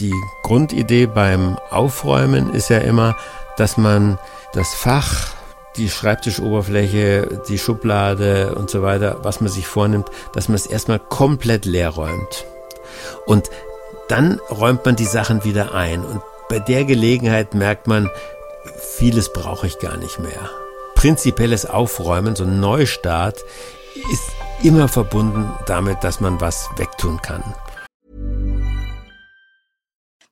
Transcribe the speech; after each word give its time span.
die 0.00 0.14
Grundidee 0.42 1.06
beim 1.06 1.58
Aufräumen 1.70 2.54
ist 2.54 2.70
ja 2.70 2.78
immer, 2.78 3.16
dass 3.56 3.76
man 3.76 4.18
das 4.52 4.74
Fach, 4.74 5.28
die 5.76 5.88
Schreibtischoberfläche, 5.88 7.42
die 7.48 7.58
Schublade 7.58 8.54
und 8.54 8.70
so 8.70 8.82
weiter, 8.82 9.18
was 9.22 9.40
man 9.40 9.50
sich 9.50 9.66
vornimmt, 9.66 10.08
dass 10.32 10.48
man 10.48 10.56
es 10.56 10.66
erstmal 10.66 10.98
komplett 10.98 11.64
leer 11.64 11.90
räumt. 11.90 12.46
Und 13.26 13.50
dann 14.08 14.40
räumt 14.50 14.84
man 14.84 14.96
die 14.96 15.04
Sachen 15.04 15.44
wieder 15.44 15.74
ein. 15.74 16.04
Und 16.04 16.22
bei 16.48 16.58
der 16.58 16.84
Gelegenheit 16.84 17.54
merkt 17.54 17.86
man, 17.86 18.10
vieles 18.78 19.32
brauche 19.32 19.66
ich 19.66 19.78
gar 19.78 19.96
nicht 19.96 20.18
mehr. 20.18 20.50
Prinzipielles 20.94 21.66
Aufräumen, 21.66 22.34
so 22.34 22.44
ein 22.44 22.58
Neustart, 22.60 23.44
ist 24.12 24.22
immer 24.62 24.88
verbunden 24.88 25.52
damit, 25.66 26.02
dass 26.02 26.20
man 26.20 26.40
was 26.40 26.68
wegtun 26.76 27.20
kann. 27.22 27.54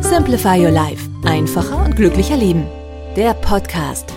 Simplify 0.00 0.64
Your 0.64 0.70
Life. 0.70 1.08
Einfacher 1.24 1.84
und 1.84 1.96
glücklicher 1.96 2.36
Leben. 2.36 2.66
Der 3.16 3.34
Podcast. 3.34 4.12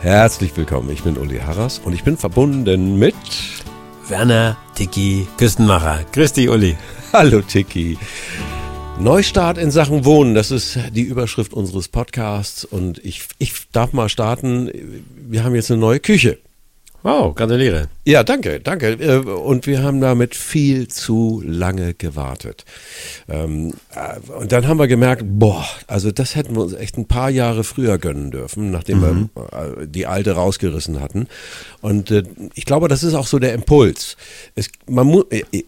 Herzlich 0.00 0.56
willkommen, 0.56 0.90
ich 0.90 1.02
bin 1.02 1.16
Uli 1.16 1.38
Harras 1.38 1.78
und 1.78 1.92
ich 1.92 2.04
bin 2.04 2.16
verbunden 2.16 2.98
mit 2.98 3.14
Werner 4.08 4.56
Tiki 4.74 5.26
Küstenmacher. 5.38 6.04
Grüß 6.12 6.32
dich, 6.32 6.48
Uli. 6.48 6.76
Hallo 7.12 7.42
Tiki. 7.42 7.98
Neustart 8.98 9.56
in 9.56 9.70
Sachen 9.70 10.04
Wohnen, 10.04 10.34
das 10.34 10.50
ist 10.50 10.78
die 10.92 11.02
Überschrift 11.02 11.54
unseres 11.54 11.88
Podcasts 11.88 12.64
und 12.64 12.98
ich, 13.04 13.22
ich 13.38 13.52
darf 13.72 13.92
mal 13.92 14.08
starten. 14.08 14.70
Wir 15.16 15.44
haben 15.44 15.54
jetzt 15.54 15.70
eine 15.70 15.80
neue 15.80 16.00
Küche. 16.00 16.38
Wow, 17.02 17.34
gratuliere. 17.34 17.88
Ja, 18.04 18.22
danke, 18.24 18.60
danke. 18.60 18.92
Äh, 18.92 19.18
und 19.18 19.66
wir 19.66 19.82
haben 19.82 20.02
damit 20.02 20.34
viel 20.34 20.88
zu 20.88 21.42
lange 21.46 21.94
gewartet. 21.94 22.66
Ähm, 23.26 23.72
äh, 23.94 24.18
und 24.32 24.52
dann 24.52 24.68
haben 24.68 24.78
wir 24.78 24.86
gemerkt, 24.86 25.22
boah, 25.26 25.64
also 25.86 26.10
das 26.10 26.36
hätten 26.36 26.54
wir 26.54 26.62
uns 26.62 26.74
echt 26.74 26.98
ein 26.98 27.06
paar 27.06 27.30
Jahre 27.30 27.64
früher 27.64 27.96
gönnen 27.96 28.30
dürfen, 28.30 28.70
nachdem 28.70 29.00
mhm. 29.00 29.30
wir 29.34 29.82
äh, 29.82 29.86
die 29.86 30.06
alte 30.06 30.32
rausgerissen 30.32 31.00
hatten. 31.00 31.26
Und 31.80 32.12
ich 32.54 32.66
glaube, 32.66 32.88
das 32.88 33.02
ist 33.02 33.14
auch 33.14 33.26
so 33.26 33.38
der 33.38 33.54
Impuls. 33.54 34.18
Es, 34.54 34.68
man 34.86 35.06
mu 35.06 35.22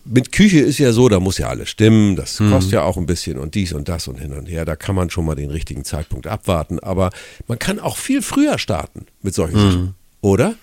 mit 0.05 0.33
Küche 0.33 0.59
ist 0.59 0.79
ja 0.79 0.93
so, 0.93 1.09
da 1.09 1.21
muss 1.21 1.39
ja 1.39 1.49
alles 1.49 1.71
stimmen, 1.71 2.17
das 2.17 2.39
mhm. 2.39 2.51
kostet 2.51 2.73
ja 2.73 2.83
auch 2.83 2.99
ein 2.99 3.07
bisschen 3.07 3.39
und 3.39 3.55
dies 3.55 3.73
und 3.73 3.89
das 3.89 4.09
und 4.09 4.21
hin 4.21 4.35
und 4.35 4.47
her. 4.47 4.67
Da 4.67 4.77
kann 4.77 4.95
man 4.95 5.09
schon 5.09 5.25
mal 5.25 5.35
den 5.35 5.51
richtigen 5.51 5.85
Zeitpunkt 5.85 6.27
abwarten. 6.27 6.79
Aber 6.81 7.11
man 7.47 7.59
kann 7.59 7.81
auch 7.81 7.97
viel 7.97 8.21
früher 8.21 8.59
starten 8.59 9.07
mit 9.23 9.35
solchen 9.35 9.57
mhm. 9.57 9.71
Sachen, 9.71 9.95
oder? 10.21 10.55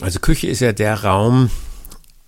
Also 0.00 0.20
Küche 0.20 0.46
ist 0.46 0.60
ja 0.60 0.72
der 0.72 1.02
Raum, 1.04 1.50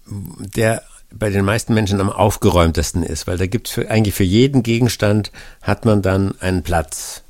der 0.07 0.83
bei 1.13 1.31
den 1.31 1.45
meisten 1.45 1.75
Menschen 1.75 2.01
am 2.01 2.11
aufgeräumtesten 2.11 3.03
ist, 3.03 3.27
weil 3.27 3.37
da 3.37 3.47
gibt 3.47 3.69
es 3.69 3.87
eigentlich 3.87 4.15
für 4.15 4.25
jeden 4.25 4.63
Gegenstand 4.63 5.33
hat 5.63 5.85
man 5.85 6.03
dann 6.03 6.35
einen 6.41 6.63
Platz. 6.63 7.23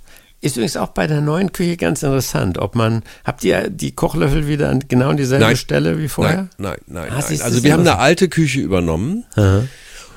Ist 0.43 0.57
übrigens 0.57 0.77
auch 0.79 0.89
bei 0.89 1.07
der 1.07 1.21
neuen 1.21 1.53
Küche 1.53 1.77
ganz 1.77 2.03
interessant, 2.03 2.59
ob 2.59 2.75
man, 2.75 3.03
habt 3.25 3.45
ihr 3.45 3.69
die 3.69 3.93
Kochlöffel 3.93 4.49
wieder 4.49 4.71
an 4.71 4.85
genau 4.89 5.11
an 5.11 5.19
dieselbe 5.19 5.45
nein, 5.45 5.57
Stelle 5.57 5.99
wie 5.99 6.09
vorher? 6.09 6.49
Nein, 6.57 6.77
nein, 6.87 7.09
nein. 7.09 7.13
Ah, 7.13 7.25
nein. 7.29 7.43
Also 7.43 7.63
wir 7.63 7.73
haben 7.73 7.81
eine 7.81 7.99
alte 7.99 8.29
Küche 8.29 8.61
übernommen. 8.61 9.25
Aha. 9.37 9.65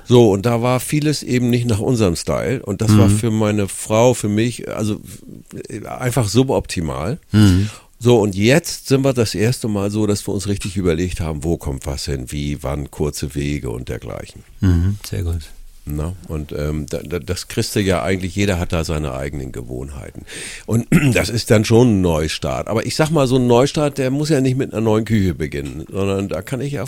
So, 0.06 0.32
und 0.32 0.46
da 0.46 0.62
war 0.62 0.80
vieles 0.80 1.24
eben 1.24 1.50
nicht 1.50 1.66
nach 1.68 1.80
unserem 1.80 2.16
Style. 2.16 2.62
Und 2.64 2.82
das 2.82 2.92
mhm. 2.92 2.98
war 3.00 3.10
für 3.10 3.32
meine 3.32 3.68
Frau, 3.68 4.14
für 4.14 4.30
mich, 4.30 4.70
also 4.70 5.02
einfach 5.86 6.28
suboptimal. 6.28 7.20
Mhm. 7.32 7.70
So, 8.04 8.20
und 8.20 8.36
jetzt 8.36 8.90
sind 8.90 9.06
wir 9.06 9.14
das 9.14 9.34
erste 9.34 9.70
Mal 9.70 9.90
so, 9.90 10.06
dass 10.06 10.28
wir 10.28 10.34
uns 10.34 10.50
richtig 10.50 10.76
überlegt 10.76 11.22
haben, 11.22 11.46
wo 11.46 11.56
kommt 11.56 11.86
was 11.86 12.04
hin, 12.04 12.34
wie, 12.34 12.62
wann, 12.62 12.92
kurze 12.92 13.34
Wege 13.34 13.70
und 13.70 13.88
dergleichen. 13.88 14.44
Mhm, 14.60 14.98
sehr 15.10 15.24
gut. 15.24 15.44
Na, 15.86 16.14
und 16.28 16.52
ähm, 16.52 16.86
da, 16.90 17.00
das 17.00 17.48
kriegst 17.48 17.78
du 17.78 17.80
ja 17.80 18.04
eigentlich, 18.04 18.36
jeder 18.36 18.60
hat 18.60 18.74
da 18.74 18.84
seine 18.84 19.14
eigenen 19.14 19.54
Gewohnheiten. 19.54 20.26
Und 20.66 20.86
das 21.14 21.30
ist 21.30 21.50
dann 21.50 21.64
schon 21.64 22.00
ein 22.00 22.02
Neustart. 22.02 22.68
Aber 22.68 22.86
ich 22.86 22.98
sag 22.98 23.10
mal, 23.10 23.26
so 23.26 23.38
ein 23.38 23.48
Neustart, 23.48 23.98
der 23.98 24.12
muss 24.12 24.28
ja 24.28 24.42
nicht 24.42 24.58
mit 24.58 24.74
einer 24.74 24.82
neuen 24.82 25.06
Küche 25.06 25.34
beginnen, 25.34 25.86
sondern 25.90 26.28
da 26.28 26.42
kann 26.42 26.60
ich 26.60 26.74
ja 26.74 26.84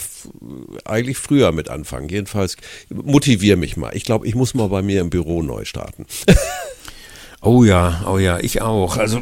eigentlich 0.84 1.18
früher 1.18 1.54
mit 1.54 1.70
anfangen. 1.70 2.10
Jedenfalls 2.10 2.58
motiviere 2.90 3.56
mich 3.56 3.78
mal. 3.78 3.96
Ich 3.96 4.04
glaube, 4.04 4.28
ich 4.28 4.36
muss 4.36 4.54
mal 4.54 4.68
bei 4.68 4.82
mir 4.82 5.00
im 5.00 5.10
Büro 5.10 5.42
neu 5.42 5.64
starten. 5.64 6.08
oh 7.42 7.64
ja, 7.64 8.04
oh 8.06 8.18
ja, 8.18 8.38
ich 8.40 8.62
auch. 8.62 8.98
Also 8.98 9.22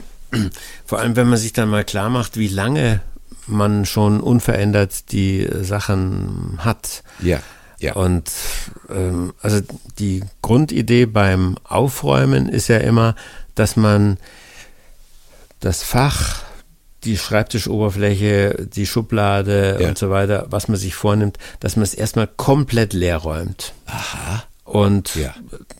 vor 0.85 0.99
allem, 0.99 1.15
wenn 1.15 1.29
man 1.29 1.37
sich 1.37 1.53
dann 1.53 1.69
mal 1.69 1.83
klar 1.83 2.09
macht, 2.09 2.37
wie 2.37 2.47
lange 2.47 3.01
man 3.47 3.85
schon 3.85 4.21
unverändert 4.21 5.11
die 5.11 5.47
Sachen 5.61 6.57
hat. 6.59 7.03
Ja. 7.21 7.41
Ja. 7.79 7.95
Und 7.95 8.31
ähm, 8.89 9.33
also 9.41 9.59
die 9.99 10.23
Grundidee 10.41 11.05
beim 11.05 11.57
Aufräumen 11.65 12.47
ist 12.47 12.69
ja 12.69 12.77
immer, 12.77 13.15
dass 13.55 13.75
man 13.75 14.17
das 15.59 15.83
Fach, 15.83 16.43
die 17.03 17.17
Schreibtischoberfläche, 17.17 18.67
die 18.73 18.85
Schublade 18.85 19.79
ja. 19.81 19.89
und 19.89 19.97
so 19.97 20.09
weiter, 20.09 20.45
was 20.49 20.69
man 20.69 20.77
sich 20.77 20.95
vornimmt, 20.95 21.37
dass 21.59 21.75
man 21.75 21.83
es 21.83 21.93
erstmal 21.93 22.27
komplett 22.27 22.93
leer 22.93 23.17
räumt. 23.17 23.73
Aha. 23.85 24.43
Und 24.63 25.15
ja. 25.15 25.33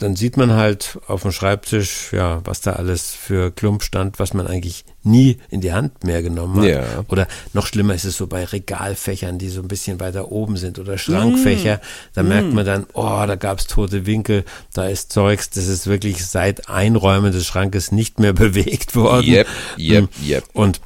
Dann 0.04 0.18
sieht 0.18 0.36
man 0.36 0.52
halt 0.52 1.00
auf 1.08 1.22
dem 1.22 1.32
Schreibtisch, 1.32 2.12
ja, 2.12 2.42
was 2.44 2.60
da 2.60 2.74
alles 2.74 3.12
für 3.12 3.52
Klump 3.52 3.84
stand, 3.84 4.20
was 4.20 4.34
man 4.34 4.48
eigentlich 4.48 4.84
nie 5.02 5.38
in 5.50 5.62
die 5.62 5.72
Hand 5.72 6.04
mehr 6.04 6.22
genommen 6.22 6.58
hat. 6.58 6.66
Ja. 6.66 6.84
Oder 7.08 7.28
noch 7.54 7.68
schlimmer 7.68 7.96
ist 7.96 8.04
es 8.04 8.18
so 8.18 8.28
bei 8.28 8.44
Regalfächern, 8.44 9.38
die 9.38 9.48
so 9.48 9.62
ein 9.62 9.70
bisschen 9.70 10.02
weiter 10.02 10.32
oben 10.32 10.58
sind 10.58 10.78
oder 10.78 10.98
Schrankfächer. 10.98 11.78
Mm. 11.78 12.16
Da 12.16 12.24
mm. 12.24 12.28
merkt 12.28 12.54
man 12.54 12.66
dann, 12.66 12.86
oh, 12.94 13.24
da 13.26 13.36
gab 13.36 13.60
es 13.60 13.68
tote 13.68 14.06
Winkel, 14.06 14.44
da 14.74 14.88
ist 14.88 15.14
Zeugs, 15.14 15.50
das 15.50 15.68
ist 15.68 15.88
wirklich 15.88 16.26
seit 16.26 16.70
Einräumen 16.70 17.32
des 17.32 17.46
Schrankes 17.46 17.94
nicht 17.94 18.20
mehr 18.20 18.34
bewegt 18.34 18.96
worden. 18.96 19.26
Yep, 19.26 19.48
yep, 19.78 20.10
yep. 20.22 20.44
Und 20.52 20.82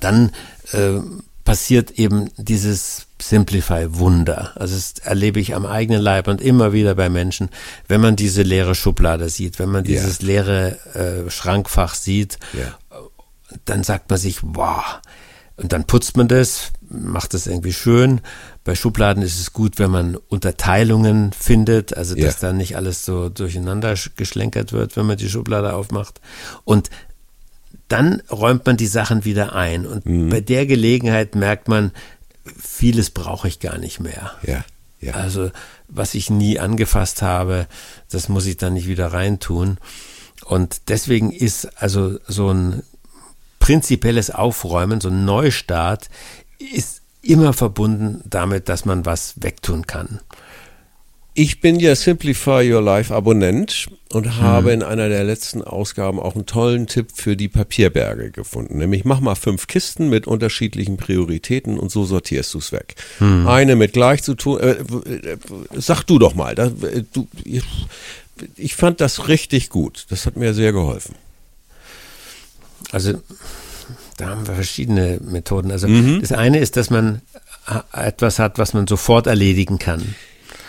dann 0.00 0.32
äh, 0.72 0.98
passiert 1.44 1.92
eben 1.92 2.30
dieses 2.36 3.07
Simplify-Wunder. 3.20 4.52
Also 4.56 4.74
das 4.74 4.94
erlebe 4.98 5.40
ich 5.40 5.54
am 5.54 5.66
eigenen 5.66 6.00
Leib 6.00 6.28
und 6.28 6.40
immer 6.40 6.72
wieder 6.72 6.94
bei 6.94 7.08
Menschen, 7.08 7.50
wenn 7.88 8.00
man 8.00 8.16
diese 8.16 8.42
leere 8.42 8.74
Schublade 8.74 9.28
sieht, 9.28 9.58
wenn 9.58 9.70
man 9.70 9.84
dieses 9.84 10.20
yeah. 10.20 10.26
leere 10.26 11.24
äh, 11.26 11.30
Schrankfach 11.30 11.94
sieht, 11.94 12.38
yeah. 12.54 12.78
dann 13.64 13.82
sagt 13.82 14.10
man 14.10 14.18
sich, 14.18 14.38
wow. 14.42 15.00
Und 15.56 15.72
dann 15.72 15.84
putzt 15.84 16.16
man 16.16 16.28
das, 16.28 16.70
macht 16.88 17.34
das 17.34 17.48
irgendwie 17.48 17.72
schön. 17.72 18.20
Bei 18.62 18.76
Schubladen 18.76 19.22
ist 19.24 19.40
es 19.40 19.52
gut, 19.52 19.80
wenn 19.80 19.90
man 19.90 20.14
Unterteilungen 20.14 21.32
findet, 21.32 21.96
also 21.96 22.14
dass 22.14 22.22
yeah. 22.22 22.48
dann 22.48 22.56
nicht 22.58 22.76
alles 22.76 23.04
so 23.04 23.28
durcheinander 23.28 23.94
geschlenkert 24.16 24.72
wird, 24.72 24.96
wenn 24.96 25.06
man 25.06 25.16
die 25.16 25.28
Schublade 25.28 25.72
aufmacht. 25.72 26.20
Und 26.64 26.90
dann 27.88 28.22
räumt 28.30 28.66
man 28.66 28.76
die 28.76 28.86
Sachen 28.86 29.24
wieder 29.24 29.54
ein. 29.54 29.86
Und 29.86 30.06
mhm. 30.06 30.28
bei 30.28 30.40
der 30.40 30.66
Gelegenheit 30.66 31.34
merkt 31.34 31.68
man, 31.68 31.92
vieles 32.58 33.10
brauche 33.10 33.48
ich 33.48 33.60
gar 33.60 33.78
nicht 33.78 34.00
mehr. 34.00 34.32
Ja, 34.42 34.64
ja. 35.00 35.14
Also, 35.14 35.50
was 35.88 36.14
ich 36.14 36.30
nie 36.30 36.58
angefasst 36.58 37.22
habe, 37.22 37.66
das 38.10 38.28
muss 38.28 38.46
ich 38.46 38.56
dann 38.56 38.74
nicht 38.74 38.86
wieder 38.86 39.12
reintun. 39.12 39.78
Und 40.44 40.88
deswegen 40.88 41.32
ist 41.32 41.66
also 41.80 42.18
so 42.26 42.50
ein 42.50 42.82
prinzipielles 43.58 44.30
Aufräumen, 44.30 45.00
so 45.00 45.08
ein 45.08 45.24
Neustart, 45.24 46.08
ist 46.58 47.02
immer 47.22 47.52
verbunden 47.52 48.22
damit, 48.24 48.68
dass 48.68 48.84
man 48.84 49.04
was 49.04 49.34
wegtun 49.36 49.86
kann. 49.86 50.20
Ich 51.40 51.60
bin 51.60 51.78
ja 51.78 51.94
Simplify 51.94 52.68
Your 52.68 52.82
Life 52.82 53.14
Abonnent 53.14 53.86
und 54.12 54.38
habe 54.38 54.72
in 54.72 54.82
einer 54.82 55.08
der 55.08 55.22
letzten 55.22 55.62
Ausgaben 55.62 56.18
auch 56.18 56.34
einen 56.34 56.46
tollen 56.46 56.88
Tipp 56.88 57.10
für 57.14 57.36
die 57.36 57.46
Papierberge 57.46 58.32
gefunden. 58.32 58.78
Nämlich 58.78 59.04
mach 59.04 59.20
mal 59.20 59.36
fünf 59.36 59.68
Kisten 59.68 60.08
mit 60.08 60.26
unterschiedlichen 60.26 60.96
Prioritäten 60.96 61.78
und 61.78 61.92
so 61.92 62.04
sortierst 62.04 62.54
du 62.54 62.58
es 62.58 62.72
weg. 62.72 62.96
Eine 63.20 63.76
mit 63.76 63.92
gleich 63.92 64.24
zu 64.24 64.34
tun. 64.34 64.58
Äh, 64.58 64.70
äh, 64.72 65.36
sag 65.76 66.02
du 66.02 66.18
doch 66.18 66.34
mal. 66.34 66.56
Da, 66.56 66.66
äh, 66.66 67.04
du, 67.12 67.28
ich, 67.44 67.62
ich 68.56 68.74
fand 68.74 69.00
das 69.00 69.28
richtig 69.28 69.68
gut. 69.68 70.06
Das 70.10 70.26
hat 70.26 70.36
mir 70.36 70.54
sehr 70.54 70.72
geholfen. 70.72 71.14
Also 72.90 73.22
da 74.16 74.30
haben 74.30 74.44
wir 74.48 74.54
verschiedene 74.54 75.20
Methoden. 75.22 75.70
Also 75.70 75.86
Mhm. 75.86 76.20
das 76.20 76.32
eine 76.32 76.58
ist, 76.58 76.76
dass 76.76 76.90
man 76.90 77.22
äh, 77.94 78.08
etwas 78.08 78.40
hat, 78.40 78.58
was 78.58 78.74
man 78.74 78.88
sofort 78.88 79.28
erledigen 79.28 79.78
kann. 79.78 80.16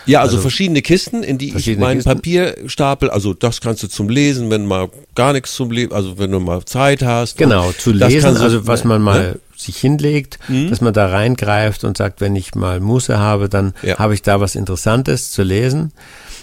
Ja, 0.06 0.20
also, 0.22 0.38
verschiedene 0.38 0.82
Kisten, 0.82 1.22
in 1.22 1.38
die 1.38 1.54
ich 1.54 1.76
meinen 1.78 1.98
Kisten. 1.98 2.14
Papierstapel, 2.14 3.10
also 3.10 3.34
das 3.34 3.60
kannst 3.60 3.82
du 3.82 3.88
zum 3.88 4.08
Lesen, 4.08 4.50
wenn 4.50 4.66
mal 4.66 4.88
gar 5.14 5.32
nichts 5.32 5.54
zum 5.54 5.70
Lesen, 5.70 5.92
also 5.92 6.18
wenn 6.18 6.30
du 6.30 6.40
mal 6.40 6.64
Zeit 6.64 7.02
hast. 7.02 7.36
Genau, 7.38 7.70
zu 7.72 7.92
lesen, 7.92 8.34
du- 8.34 8.40
also 8.40 8.66
was 8.66 8.84
man 8.84 9.02
mal 9.02 9.20
Ne? 9.32 9.38
sich 9.56 9.76
hinlegt, 9.76 10.38
dass 10.70 10.80
man 10.80 10.94
da 10.94 11.06
reingreift 11.08 11.84
und 11.84 11.98
sagt, 11.98 12.22
wenn 12.22 12.34
ich 12.34 12.54
mal 12.54 12.80
Muße 12.80 13.18
habe, 13.18 13.50
dann 13.50 13.74
Ja. 13.82 13.98
habe 13.98 14.14
ich 14.14 14.22
da 14.22 14.40
was 14.40 14.54
Interessantes 14.54 15.30
zu 15.32 15.42
lesen. 15.42 15.92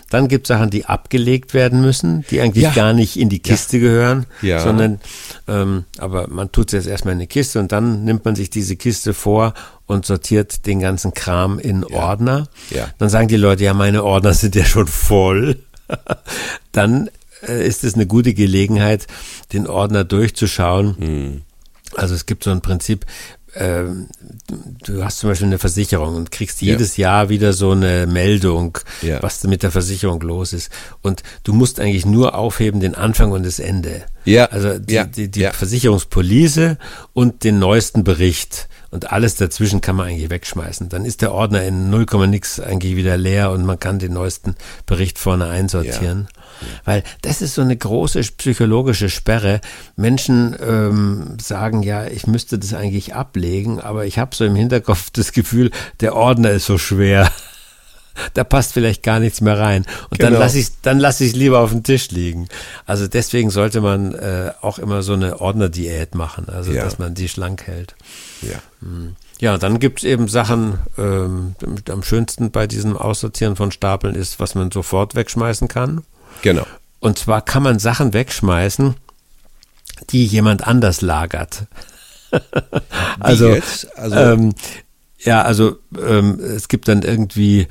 Dann 0.10 0.28
gibt 0.28 0.46
es 0.46 0.48
Sachen, 0.50 0.70
die 0.70 0.86
abgelegt 0.86 1.54
werden 1.54 1.82
müssen, 1.82 2.24
die 2.32 2.40
eigentlich 2.40 2.64
Ja. 2.64 2.72
gar 2.72 2.94
nicht 2.94 3.18
in 3.18 3.30
die 3.30 3.40
Kiste 3.40 3.80
gehören, 3.80 4.26
Ja. 4.42 4.60
sondern 4.60 5.00
ähm, 5.48 5.84
aber 5.98 6.28
man 6.30 6.52
tut 6.52 6.68
es 6.68 6.74
jetzt 6.74 6.88
erstmal 6.88 7.14
in 7.14 7.20
eine 7.20 7.28
Kiste 7.28 7.60
und 7.60 7.72
dann 7.72 8.06
nimmt 8.06 8.24
man 8.26 8.36
sich 8.36 8.50
diese 8.50 8.76
Kiste 8.76 9.14
vor 9.14 9.54
und 9.86 10.06
sortiert 10.06 10.66
den 10.66 10.80
ganzen 10.80 11.14
Kram 11.14 11.60
in 11.60 11.84
Ordner. 11.84 12.48
Ja. 12.70 12.90
Dann 12.98 13.10
sagen 13.10 13.28
die 13.28 13.38
Leute, 13.38 13.64
ja, 13.64 13.74
meine 13.74 14.04
Ordner 14.04 14.34
sind 14.34 14.56
ja 14.56 14.66
schon 14.66 14.88
voll. 14.88 15.58
dann 16.72 17.10
äh, 17.48 17.66
ist 17.68 17.84
es 17.84 17.94
eine 17.96 18.08
gute 18.08 18.34
Gelegenheit, 18.34 19.08
den 19.54 19.68
Ordner 19.68 20.04
durchzuschauen. 20.04 20.98
Hm. 20.98 21.42
Also 21.96 22.16
es 22.16 22.26
gibt 22.26 22.44
so 22.44 22.52
ein 22.52 22.62
Prinzip, 22.62 23.06
ähm, 23.60 24.08
du- 24.84 25.04
hast 25.04 25.20
zum 25.20 25.30
Beispiel 25.30 25.48
eine 25.48 25.58
Versicherung 25.60 26.16
und 26.16 26.32
kriegst 26.32 26.62
Ja. 26.62 26.74
jedes 26.74 26.98
Jahr 26.98 27.30
wieder 27.30 27.54
so 27.54 27.72
eine 27.72 28.08
Meldung, 28.08 28.78
Ja. 29.02 29.22
was 29.24 29.44
mit 29.44 29.64
der 29.64 29.72
Versicherung 29.72 30.22
los 30.22 30.54
ist. 30.54 30.70
Und 31.02 31.24
du 31.44 31.54
musst 31.54 31.80
eigentlich 31.80 32.06
nur 32.06 32.36
aufheben 32.36 32.80
den 32.80 32.96
Anfang 32.96 33.32
und 33.32 33.46
das 33.46 33.60
Ende. 33.60 34.04
Ja. 34.26 34.46
Also 34.46 34.78
die, 34.80 34.94
Ja. 34.94 35.04
die, 35.06 35.30
die. 35.30 35.50
Versicherungspolice 35.54 36.78
und 37.14 37.44
den 37.44 37.60
neuesten 37.60 38.04
Bericht. 38.04 38.68
Und 38.90 39.12
alles 39.12 39.36
dazwischen 39.36 39.82
kann 39.82 39.96
man 39.96 40.08
eigentlich 40.08 40.30
wegschmeißen. 40.30 40.90
Dann 40.90 41.06
ist 41.06 41.22
der 41.22 41.34
Ordner 41.34 41.64
in 41.64 41.90
0, 41.90 42.06
nix 42.28 42.60
eigentlich 42.60 42.96
wieder 42.96 43.18
leer 43.18 43.52
und 43.52 43.66
man 43.66 43.80
kann 43.80 44.00
den 44.00 44.14
neuesten 44.14 44.56
Bericht 44.86 45.20
vorne 45.20 45.48
einsortieren. 45.48 46.28
Weil 46.86 47.04
das 47.22 47.42
ist 47.42 47.56
so 47.56 47.62
eine 47.62 47.76
große 47.76 48.22
psychologische 48.38 49.10
Sperre. 49.10 49.62
Menschen 49.96 50.56
ähm, 50.66 51.38
sagen 51.42 51.84
ja, 51.84 52.08
ich 52.08 52.28
müsste 52.28 52.58
das 52.58 52.74
eigentlich 52.74 53.14
ablegen, 53.14 53.80
aber 53.80 54.06
ich 54.06 54.20
habe 54.20 54.36
so 54.36 54.46
im 54.46 54.56
Hinterkopf 54.56 55.10
das 55.12 55.34
Gefühl, 55.34 55.72
der 56.00 56.16
Ordner 56.16 56.52
ist 56.52 56.66
so 56.66 56.78
schwer. 56.78 57.32
Da 58.34 58.44
passt 58.44 58.74
vielleicht 58.74 59.04
gar 59.04 59.20
nichts 59.20 59.42
mehr 59.42 59.60
rein. 59.60 59.86
Und 60.10 60.22
dann 60.22 60.30
Genau. 60.34 60.40
lasse 60.40 60.60
ich 60.60 60.68
dann 60.82 61.00
lasse 61.00 61.24
ich 61.24 61.32
es 61.32 61.36
lieber 61.36 61.60
auf 61.60 61.72
dem 61.72 61.84
Tisch 61.84 62.10
liegen. 62.12 62.48
Also 62.86 63.08
deswegen 63.08 63.50
sollte 63.50 63.82
man 63.82 64.14
äh, 64.14 64.52
auch 64.62 64.80
immer 64.80 65.04
so 65.04 65.14
eine 65.14 65.40
Ordnerdiät 65.42 66.16
machen, 66.16 66.48
also 66.50 66.72
Ja. 66.72 66.84
dass 66.84 67.00
man 67.00 67.14
die 67.16 67.30
schlank 67.30 67.64
hält. 67.68 67.96
Ja. 68.42 68.60
Ja, 69.40 69.58
dann 69.58 69.80
gibt's 69.80 70.04
eben 70.04 70.28
Sachen, 70.28 70.80
ähm, 70.98 71.56
am 71.90 72.02
schönsten 72.04 72.50
bei 72.52 72.66
diesem 72.68 72.98
Aussortieren 72.98 73.56
von 73.56 73.72
Stapeln 73.72 74.16
ist, 74.16 74.40
was 74.40 74.56
man 74.56 74.72
sofort 74.72 75.14
wegschmeißen 75.16 75.68
kann. 75.68 76.04
Genau. 76.42 76.66
Und 77.00 77.20
zwar 77.20 77.42
kann 77.44 77.62
man 77.64 77.78
Sachen 77.78 78.14
wegschmeißen, 78.14 78.96
die 80.10 80.26
jemand 80.26 80.66
anders 80.68 81.02
lagert. 81.02 81.66
also? 83.20 83.56
Also- 83.96 84.16
ähm, 84.16 84.54
ja, 85.20 85.42
also 85.42 85.78
ähm, 86.00 86.40
es 86.40 86.68
gibt 86.68 86.88
dann 86.88 87.02
irgendwie, 87.02 87.68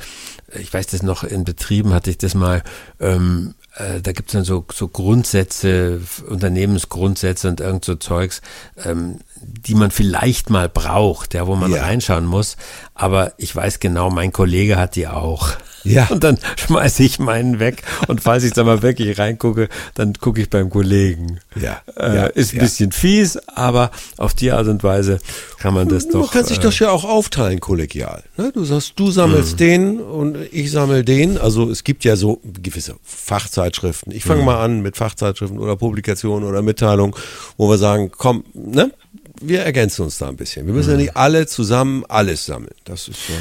ich 0.59 0.73
weiß 0.73 0.87
das 0.89 1.03
noch, 1.03 1.25
in 1.25 1.45
Betrieben 1.45 1.93
hatte 1.95 2.11
ich 2.11 2.19
das 2.19 2.35
mal, 2.35 2.63
ähm, 3.01 3.55
äh, 3.77 4.01
da 4.01 4.13
gibt 4.13 4.29
es 4.31 4.33
dann 4.35 4.45
so, 4.45 4.65
so 4.73 4.89
Grundsätze, 4.89 6.01
Unternehmensgrundsätze 6.29 7.49
und 7.49 7.61
irgend 7.61 7.85
so 7.85 7.95
Zeugs, 7.97 8.41
ähm, 8.85 9.19
die 9.41 9.75
man 9.75 9.91
vielleicht 9.91 10.51
mal 10.51 10.69
braucht, 10.69 11.35
ja, 11.35 11.47
wo 11.47 11.57
man 11.57 11.71
Ja. 11.73 11.83
reinschauen 11.83 12.27
muss. 12.27 12.57
Aber 12.95 13.33
ich 13.37 13.55
weiß 13.55 13.81
genau, 13.81 14.11
mein 14.11 14.33
Kollege 14.33 14.77
hat 14.77 14.97
die 14.97 15.07
auch. 15.09 15.51
Ja. 15.87 16.07
Und 16.09 16.25
dann 16.25 16.39
schmeiße 16.57 17.03
ich 17.03 17.19
meinen 17.19 17.59
weg. 17.61 17.83
Und 18.09 18.21
falls 18.23 18.45
ich 18.45 18.53
da 18.53 18.65
mal 18.65 18.83
wirklich 18.83 19.19
reingucke, 19.19 19.69
dann 19.95 20.15
gucke 20.15 20.41
ich 20.41 20.51
beim 20.51 20.71
Kollegen. 20.71 21.41
Ja, 21.61 21.81
Äh, 21.97 22.15
ja, 22.17 22.27
ist 22.27 22.53
ein 22.53 22.57
ja. 22.57 22.63
bisschen 22.63 22.93
fies, 22.93 23.37
aber 23.49 23.91
auf 24.19 24.35
die 24.35 24.53
Art 24.53 24.67
und 24.67 24.83
Weise 24.83 25.19
kann 25.59 25.75
man 25.75 25.89
das 25.89 26.09
doch. 26.09 26.21
Man 26.21 26.31
kann 26.31 26.45
sich 26.45 26.59
äh, 26.59 26.63
das 26.63 26.79
ja 26.79 26.91
auch 26.91 27.05
aufteilen, 27.05 27.61
kollegial. 27.61 28.23
Ne? 28.37 28.53
Du 28.53 28.65
sagst, 28.65 28.93
du 28.97 29.11
sammelst 29.11 29.53
Mhm. 29.55 29.57
den 29.57 30.01
und 30.01 30.37
ich 30.53 30.71
sammel 30.71 31.05
den. 31.05 31.39
Also 31.39 31.71
es 31.71 31.85
gibt 31.85 32.05
ja 32.05 32.17
so 32.17 32.41
gewisse 32.45 32.97
Fachzeitschriften. 33.03 34.13
Ich 34.13 34.25
Mhm. 34.25 34.29
fange 34.29 34.43
mal 34.45 34.63
an 34.65 34.81
mit 34.83 34.97
Fachzeitschriften 34.97 35.59
oder 35.59 35.77
Publikationen 35.77 36.49
oder 36.49 36.63
Mitteilungen, 36.63 37.15
wo 37.57 37.69
wir 37.71 37.79
sagen, 37.79 38.11
komm, 38.17 38.45
ne? 38.55 38.93
Wir 39.39 39.61
ergänzen 39.61 40.03
uns 40.03 40.17
da 40.17 40.29
ein 40.31 40.37
bisschen. 40.37 40.67
Wir 40.67 40.73
müssen 40.73 40.89
Mhm. 40.95 40.99
ja 41.01 41.05
nicht 41.05 41.17
alle 41.17 41.47
zusammen 41.47 42.05
alles 42.09 42.47
sammeln. 42.47 42.75
Das 42.85 43.07
ist 43.09 43.19
ja. 43.29 43.35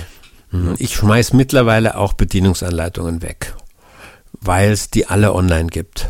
Ich 0.78 0.96
schmeiß 0.96 1.34
mittlerweile 1.34 1.98
auch 1.98 2.14
Bedienungsanleitungen 2.14 3.22
weg, 3.22 3.54
weil 4.40 4.72
es 4.72 4.90
die 4.90 5.06
alle 5.08 5.34
online 5.34 5.68
gibt. 5.68 6.10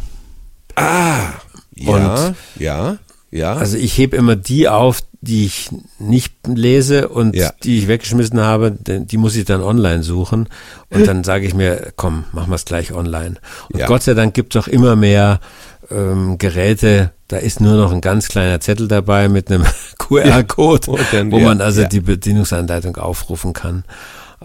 Ja, 1.75 2.33
ja, 2.57 2.97
ja. 3.31 3.53
Also 3.53 3.77
ich 3.77 3.97
heb 3.97 4.13
immer 4.13 4.35
die 4.35 4.69
auf, 4.69 5.01
die 5.21 5.45
ich 5.45 5.69
nicht 5.99 6.35
lese 6.47 7.09
und 7.09 7.35
Ja. 7.35 7.51
die 7.63 7.79
ich 7.79 7.87
weggeschmissen 7.87 8.39
habe, 8.39 8.71
die 8.71 9.17
muss 9.17 9.35
ich 9.35 9.45
dann 9.45 9.61
online 9.61 10.03
suchen. 10.03 10.47
Und 10.89 11.07
dann 11.07 11.23
sage 11.23 11.45
ich 11.45 11.53
mir, 11.55 11.91
komm, 11.95 12.25
machen 12.31 12.49
wir 12.51 12.55
es 12.55 12.65
gleich 12.65 12.93
online. 12.93 13.35
Und 13.71 13.79
Ja. 13.79 13.87
Gott 13.87 14.03
sei 14.03 14.13
Dank 14.13 14.33
gibt 14.35 14.55
es 14.55 14.63
auch 14.63 14.67
immer 14.67 14.95
mehr 14.95 15.39
ähm, 15.89 16.37
Geräte, 16.37 17.11
da 17.27 17.37
ist 17.37 17.59
nur 17.59 17.75
noch 17.75 17.91
ein 17.91 18.01
ganz 18.01 18.27
kleiner 18.27 18.59
Zettel 18.59 18.87
dabei 18.87 19.29
mit 19.29 19.51
einem 19.51 19.65
QR-Code, 19.97 20.91
Und 20.91 21.05
dann, 21.11 21.31
wo 21.31 21.39
ja, 21.39 21.45
man 21.45 21.61
also 21.61 21.81
ja. 21.81 21.87
die 21.87 21.99
Bedienungsanleitung 22.01 22.97
aufrufen 22.97 23.53
kann. 23.53 23.83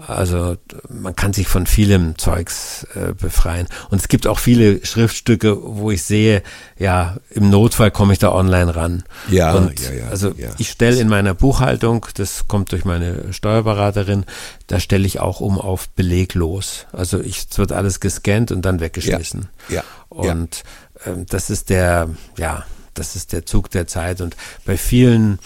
Also 0.07 0.57
man 0.89 1.15
kann 1.15 1.33
sich 1.33 1.47
von 1.47 1.65
vielem 1.65 2.17
Zeugs 2.17 2.85
äh, 2.95 3.13
befreien. 3.13 3.67
Und 3.89 4.01
es 4.01 4.07
gibt 4.07 4.27
auch 4.27 4.39
viele 4.39 4.85
Schriftstücke, 4.85 5.57
wo 5.61 5.91
ich 5.91 6.03
sehe, 6.03 6.43
ja, 6.77 7.17
im 7.29 7.49
Notfall 7.49 7.91
komme 7.91 8.13
ich 8.13 8.19
da 8.19 8.31
online 8.31 8.75
ran. 8.75 9.03
Ja, 9.29 9.53
Und 9.53 9.79
ja, 9.79 9.91
ja, 9.91 10.07
also 10.07 10.33
ja. 10.37 10.49
ich 10.57 10.69
stelle 10.69 10.99
in 10.99 11.07
meiner 11.07 11.33
Buchhaltung, 11.33 12.05
das 12.15 12.47
kommt 12.47 12.71
durch 12.71 12.85
meine 12.85 13.33
Steuerberaterin, 13.33 14.25
da 14.67 14.79
stelle 14.79 15.05
ich 15.05 15.19
auch 15.19 15.39
um 15.39 15.59
auf 15.59 15.89
beleglos. 15.89 16.85
Also 16.91 17.19
ich, 17.19 17.47
es 17.49 17.57
wird 17.57 17.71
alles 17.71 17.99
gescannt 17.99 18.51
und 18.51 18.63
dann 18.63 18.79
weggeschmissen. 18.79 19.49
Ja, 19.69 19.83
ja, 20.11 20.31
Und 20.31 20.63
ähm, 21.05 21.25
das 21.27 21.49
ist 21.49 21.69
der, 21.69 22.09
ja, 22.37 22.65
das 22.93 23.15
ist 23.15 23.33
der 23.33 23.45
Zug 23.45 23.69
der 23.69 23.87
Zeit. 23.87 24.21
Und 24.21 24.35
bei 24.65 24.77
vielen 24.77 25.39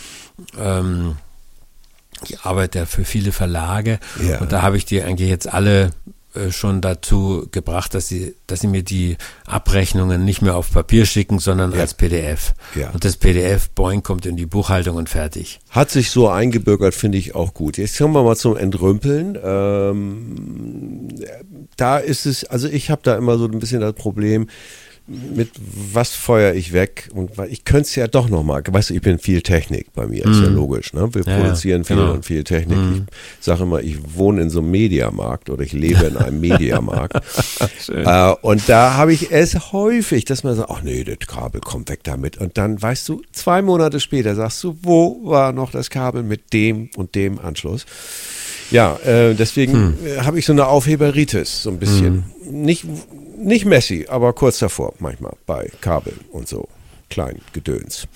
ähm, 0.57 1.17
ich 2.23 2.39
arbeite 2.41 2.79
ja 2.79 2.85
für 2.85 3.05
viele 3.05 3.31
Verlage 3.31 3.99
Ja. 4.21 4.39
und 4.39 4.51
da 4.51 4.61
habe 4.61 4.77
ich 4.77 4.85
die 4.85 5.01
eigentlich 5.01 5.29
jetzt 5.29 5.51
alle 5.51 5.91
äh, 6.33 6.51
schon 6.51 6.81
dazu 6.81 7.47
gebracht, 7.51 7.93
dass 7.93 8.07
sie, 8.07 8.35
dass 8.47 8.59
sie 8.59 8.67
mir 8.67 8.83
die 8.83 9.15
Abrechnungen 9.45 10.25
nicht 10.25 10.41
mehr 10.41 10.55
auf 10.57 10.71
Papier 10.71 11.05
schicken, 11.05 11.39
sondern 11.39 11.71
Ja. 11.71 11.79
als 11.79 11.93
PDF. 11.93 12.53
Ja. 12.75 12.89
Und 12.91 13.05
das 13.05 13.15
PDF, 13.17 13.69
boing, 13.69 14.03
kommt 14.03 14.25
in 14.25 14.35
die 14.35 14.45
Buchhaltung 14.45 14.97
und 14.97 15.07
fertig. 15.09 15.59
Hat 15.69 15.91
sich 15.91 16.11
so 16.11 16.27
eingebürgert, 16.29 16.93
finde 16.93 17.17
ich 17.17 17.35
auch 17.35 17.53
gut. 17.53 17.77
Jetzt 17.77 17.97
kommen 17.97 18.13
wir 18.13 18.23
mal 18.23 18.35
zum 18.35 18.57
Entrümpeln. 18.57 19.37
Ähm, 19.43 21.07
da 21.77 21.97
ist 21.97 22.25
es, 22.25 22.43
also 22.45 22.67
ich 22.67 22.89
habe 22.89 23.01
da 23.03 23.15
immer 23.15 23.37
so 23.37 23.45
ein 23.45 23.59
bisschen 23.59 23.81
das 23.81 23.93
Problem, 23.93 24.47
mit 25.07 25.51
was 25.91 26.15
feuer 26.15 26.53
ich 26.53 26.73
weg 26.73 27.09
und 27.13 27.31
ich 27.49 27.63
könnte 27.63 27.83
es 27.83 27.95
ja 27.95 28.07
doch 28.07 28.27
nochmal, 28.27 28.63
weißt 28.67 28.89
du, 28.89 28.95
ich 28.95 29.01
bin 29.01 29.19
viel 29.19 29.43
Technik 29.43 29.93
bei 29.93 30.07
mir, 30.07 30.25
ist 30.25 30.41
ja 30.41 30.47
logisch, 30.47 30.93
ne? 30.93 31.13
Wir 31.13 31.21
Mhm. 31.21 31.29
Ja, 31.29 31.37
produzieren 31.37 31.83
viel 31.83 31.95
genau. 31.97 32.11
und 32.13 32.25
viel 32.25 32.43
Technik. 32.43 32.77
Ich 33.39 33.45
sage 33.45 33.63
immer, 33.63 33.81
ich 33.81 33.97
wohne 34.15 34.41
in 34.41 34.49
so 34.49 34.59
einem 34.59 34.71
Mediamarkt 34.71 35.49
oder 35.51 35.63
ich 35.63 35.73
lebe 35.73 36.05
in 36.05 36.17
einem 36.17 36.39
Mediamarkt. 36.41 37.15
äh, 37.89 38.33
und 38.41 38.67
da 38.67 38.95
habe 38.95 39.13
ich 39.13 39.31
es 39.31 39.71
häufig, 39.71 40.25
dass 40.25 40.43
man 40.43 40.55
sagt, 40.55 40.71
ach 40.71 40.81
nee, 40.81 41.03
das 41.03 41.19
Kabel 41.27 41.61
kommt 41.61 41.89
weg 41.89 41.99
damit. 42.03 42.37
Und 42.37 42.57
dann 42.57 42.81
weißt 42.81 43.07
du, 43.07 43.21
zwei 43.31 43.61
Monate 43.61 43.99
später 43.99 44.33
sagst 44.33 44.63
du, 44.63 44.75
wo 44.81 45.21
war 45.25 45.51
noch 45.51 45.69
das 45.71 45.89
Kabel 45.91 46.23
mit 46.23 46.51
dem 46.51 46.89
und 46.95 47.13
dem 47.13 47.37
Anschluss? 47.39 47.85
Ja, 48.71 48.95
äh, 49.05 49.35
deswegen 49.35 49.93
äh, 50.03 50.21
habe 50.21 50.39
ich 50.39 50.45
so 50.47 50.51
eine 50.53 50.65
Aufheberitis, 50.65 51.61
so 51.61 51.69
ein 51.69 51.77
bisschen. 51.77 52.23
Nicht, 52.49 52.85
nicht 53.37 53.65
messy, 53.65 54.05
aber 54.09 54.33
kurz 54.33 54.59
davor 54.59 54.93
manchmal 54.99 55.33
bei 55.45 55.71
Kabel 55.81 56.13
und 56.31 56.47
so. 56.47 56.67
Klein 57.09 57.39
Gedöns. 57.53 58.07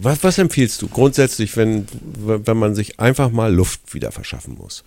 Was, 0.00 0.22
was 0.22 0.36
empfiehlst 0.38 0.82
du 0.82 0.88
grundsätzlich, 0.88 1.56
wenn, 1.56 1.86
wenn 2.18 2.56
man 2.58 2.74
sich 2.74 3.00
einfach 3.00 3.30
mal 3.30 3.52
Luft 3.52 3.94
wieder 3.94 4.12
verschaffen 4.12 4.56
muss? 4.58 4.84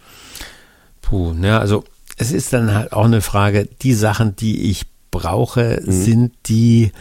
Puh, 1.01 1.33
ne, 1.33 1.59
also 1.59 1.83
es 2.17 2.31
ist 2.31 2.53
dann 2.53 2.73
halt 2.73 2.93
auch 2.93 3.05
eine 3.05 3.21
Frage, 3.21 3.67
die 3.81 3.93
Sachen, 3.95 4.35
die 4.35 4.69
ich 4.69 4.83
brauche, 5.09 5.81
Mhm. 5.83 5.91
sind 5.91 6.31
die 6.45 6.91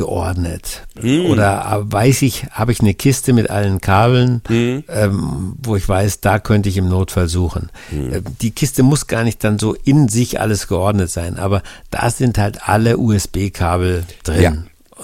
geordnet? 0.00 0.86
Mhm. 1.00 1.26
Oder 1.26 1.82
weiß 1.84 2.22
ich, 2.22 2.46
habe 2.50 2.72
ich 2.72 2.80
eine 2.80 2.94
Kiste 2.94 3.32
mit 3.34 3.50
allen 3.50 3.80
Kabeln, 3.82 4.40
Mhm. 4.48 4.84
ähm, 4.88 5.54
wo 5.62 5.76
ich 5.76 5.86
weiß, 5.86 6.20
da 6.20 6.38
könnte 6.38 6.70
ich 6.70 6.78
im 6.78 6.88
Notfall 6.88 7.28
suchen. 7.28 7.68
Mhm. 7.90 8.12
Äh, 8.12 8.22
Die 8.40 8.50
Kiste 8.50 8.82
muss 8.82 9.06
gar 9.06 9.22
nicht 9.24 9.44
dann 9.44 9.58
so 9.58 9.74
in 9.84 10.08
sich 10.08 10.40
alles 10.40 10.66
geordnet 10.68 11.10
sein, 11.10 11.38
aber 11.38 11.62
da 11.90 12.08
sind 12.10 12.38
halt 12.38 12.66
alle 12.68 12.96
USB-Kabel 12.98 14.04
drin. 14.24 14.42
Ja. 14.42 14.52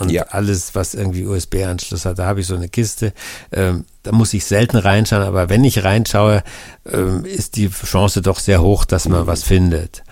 Und 0.00 0.11
Ja. 0.11 0.25
alles, 0.31 0.75
was 0.75 0.95
irgendwie 0.95 1.25
USB-Anschluss 1.26 2.05
hat, 2.05 2.19
da 2.19 2.26
habe 2.26 2.41
ich 2.41 2.47
so 2.47 2.55
eine 2.55 2.69
Kiste. 2.69 3.12
Ähm, 3.53 3.85
da 4.03 4.12
muss 4.12 4.33
ich 4.35 4.45
selten 4.45 4.76
reinschauen, 4.79 5.23
aber 5.23 5.49
wenn 5.50 5.65
ich 5.65 5.85
reinschaue, 5.85 6.43
ähm, 6.91 7.25
ist 7.25 7.57
die 7.57 7.71
Chance 7.71 8.21
doch 8.23 8.38
sehr 8.38 8.61
hoch, 8.62 8.85
dass 8.87 9.09
man 9.09 9.26
was 9.26 9.43
findet. 9.43 10.03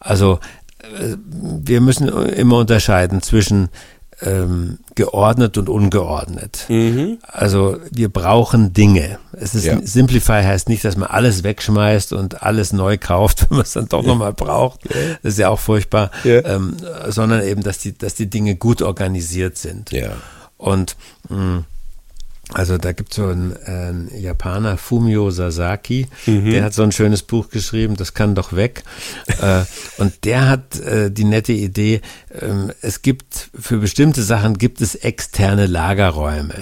Also 0.00 0.38
äh, 0.82 1.16
wir 1.64 1.80
müssen 1.80 2.08
immer 2.08 2.58
unterscheiden 2.58 3.22
zwischen 3.22 3.68
ähm, 4.24 4.78
geordnet 4.94 5.58
und 5.58 5.68
ungeordnet. 5.68 6.66
Also 7.26 7.78
wir 7.90 8.08
brauchen 8.08 8.72
Dinge. 8.72 9.18
Es 9.32 9.54
ist 9.54 9.64
Ja. 9.64 9.78
Simplify 9.82 10.42
heißt 10.42 10.68
nicht, 10.68 10.84
dass 10.84 10.96
man 10.96 11.08
alles 11.08 11.42
wegschmeißt 11.44 12.12
und 12.12 12.42
alles 12.42 12.72
neu 12.72 12.98
kauft, 12.98 13.42
wenn 13.50 13.56
man 13.58 13.64
es 13.64 13.72
dann 13.72 13.88
doch 13.88 14.02
nochmal 14.02 14.32
braucht. 14.32 14.80
Das 15.22 15.34
ist 15.34 15.38
ja 15.38 15.48
auch 15.48 15.60
furchtbar. 15.60 16.10
Ja. 16.24 16.44
Ähm, 16.44 16.76
sondern 17.08 17.42
eben, 17.42 17.62
dass 17.62 17.78
die, 17.78 17.96
dass 17.96 18.14
die 18.14 18.28
Dinge 18.30 18.56
gut 18.56 18.82
organisiert 18.82 19.58
sind. 19.58 19.90
Ja. 19.92 20.12
Und 20.56 20.96
mh, 21.28 21.64
also 22.52 22.76
da 22.76 22.92
gibt 22.92 23.10
es 23.12 23.16
so 23.16 23.26
einen, 23.28 23.56
einen 23.64 24.10
Japaner, 24.20 24.76
Fumio 24.76 25.30
Sasaki, 25.30 26.08
der 26.26 26.64
hat 26.64 26.74
so 26.74 26.82
ein 26.82 26.92
schönes 26.92 27.22
Buch 27.22 27.48
geschrieben, 27.48 27.96
das 27.96 28.12
kann 28.14 28.34
doch 28.34 28.52
weg. 28.52 28.82
äh, 29.40 29.62
und 29.98 30.24
der 30.24 30.48
hat 30.48 30.78
äh, 30.80 31.10
die 31.10 31.24
nette 31.24 31.52
Idee, 31.52 32.00
ähm, 32.40 32.70
es 32.82 33.00
gibt 33.02 33.48
für 33.58 33.78
bestimmte 33.78 34.22
Sachen 34.22 34.58
gibt 34.58 34.80
es 34.82 34.94
externe 34.96 35.66
Lagerräume. 35.66 36.52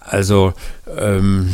Also 0.00 0.52
ähm, 0.96 1.48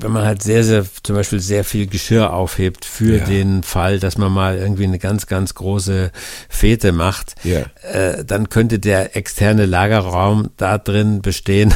wenn 0.00 0.10
man 0.12 0.24
halt 0.24 0.42
sehr, 0.42 0.64
sehr, 0.64 0.84
zum 1.02 1.14
Beispiel 1.16 1.40
sehr 1.40 1.62
viel 1.64 1.86
Geschirr 1.86 2.32
aufhebt 2.32 2.84
für 2.84 3.18
Ja. 3.18 3.24
den 3.26 3.62
Fall, 3.62 4.00
dass 4.00 4.18
man 4.18 4.32
mal 4.32 4.56
irgendwie 4.56 4.84
eine 4.84 4.98
ganz, 4.98 5.26
ganz 5.26 5.54
große 5.54 6.10
Fete 6.48 6.92
macht, 6.92 7.34
Ja. 7.44 7.60
äh, 7.92 8.24
dann 8.24 8.48
könnte 8.48 8.78
der 8.78 9.16
externe 9.16 9.66
Lagerraum 9.66 10.50
da 10.56 10.78
drin 10.78 11.22
bestehen, 11.22 11.74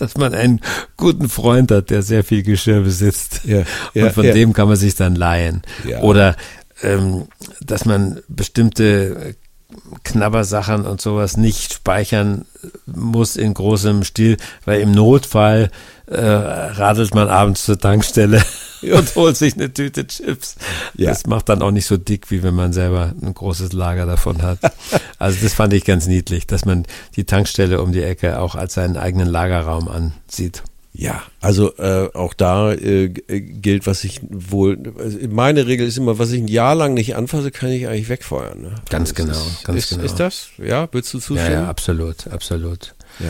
dass 0.00 0.16
man 0.16 0.34
einen 0.34 0.60
guten 0.96 1.28
Freund 1.28 1.70
hat, 1.70 1.90
der 1.90 2.02
sehr 2.02 2.24
viel 2.24 2.42
Geschirr 2.42 2.82
besitzt. 2.82 3.42
Ja, 3.44 3.64
ja, 3.94 4.06
und 4.06 4.12
von 4.12 4.24
ja. 4.24 4.32
dem 4.32 4.52
kann 4.52 4.68
man 4.68 4.76
sich 4.76 4.94
dann 4.94 5.14
leihen. 5.14 5.62
Oder 6.00 6.36
ähm, 6.82 7.26
dass 7.60 7.84
man 7.84 8.20
bestimmte 8.28 9.34
Knabbersachen 10.04 10.86
und 10.86 11.00
sowas 11.00 11.36
nicht 11.36 11.74
speichern 11.74 12.44
muss 12.86 13.36
in 13.36 13.54
großem 13.54 14.04
Stil, 14.04 14.36
weil 14.64 14.80
im 14.80 14.92
Notfall 14.92 15.70
äh, 16.06 16.20
radelt 16.20 17.14
man 17.14 17.28
abends 17.28 17.64
zur 17.64 17.78
Tankstelle 17.78 18.42
und 18.82 19.14
holt 19.14 19.36
sich 19.36 19.54
eine 19.54 19.72
Tüte 19.72 20.06
Chips. 20.06 20.56
Ja. 20.94 21.10
Das 21.10 21.26
macht 21.26 21.48
dann 21.48 21.62
auch 21.62 21.70
nicht 21.70 21.86
so 21.86 21.96
dick, 21.96 22.30
wie 22.30 22.42
wenn 22.42 22.54
man 22.54 22.72
selber 22.72 23.14
ein 23.20 23.32
großes 23.32 23.72
Lager 23.72 24.06
davon 24.06 24.42
hat. 24.42 24.58
Also 25.18 25.38
das 25.42 25.54
fand 25.54 25.72
ich 25.72 25.84
ganz 25.84 26.06
niedlich, 26.06 26.46
dass 26.46 26.64
man 26.64 26.84
die 27.16 27.24
Tankstelle 27.24 27.80
um 27.80 27.92
die 27.92 28.02
Ecke 28.02 28.40
auch 28.40 28.54
als 28.54 28.74
seinen 28.74 28.96
eigenen 28.96 29.28
Lagerraum 29.28 29.88
ansieht. 29.88 30.62
Ja, 30.92 31.22
also 31.40 31.76
äh, 31.78 32.08
auch 32.14 32.34
da 32.34 32.72
äh, 32.72 33.04
äh, 33.04 33.40
gilt, 33.40 33.86
was 33.86 34.02
ich 34.02 34.20
wohl, 34.28 34.76
also 34.98 35.18
meine 35.30 35.66
Regel 35.66 35.86
ist 35.86 35.96
immer, 35.96 36.18
was 36.18 36.32
ich 36.32 36.40
ein 36.42 36.48
Jahr 36.48 36.74
lang 36.74 36.94
nicht 36.94 37.14
anfasse, 37.14 37.52
kann 37.52 37.70
ich 37.70 37.86
eigentlich 37.86 38.08
wegfeuern. 38.08 38.60
Ne? 38.60 38.74
Ganz 38.88 39.10
Das 39.10 39.14
genau, 39.14 39.32
ist, 39.32 39.64
ganz 39.64 39.78
ist, 39.78 39.90
genau. 39.90 40.02
Ist 40.02 40.16
das? 40.20 40.48
Ja, 40.58 40.88
würdest 40.92 41.14
du 41.14 41.18
Ja, 41.18 41.22
zustimmen? 41.24 41.52
ja, 41.52 41.68
absolut, 41.68 42.26
absolut. 42.26 42.94
Ja. 43.20 43.26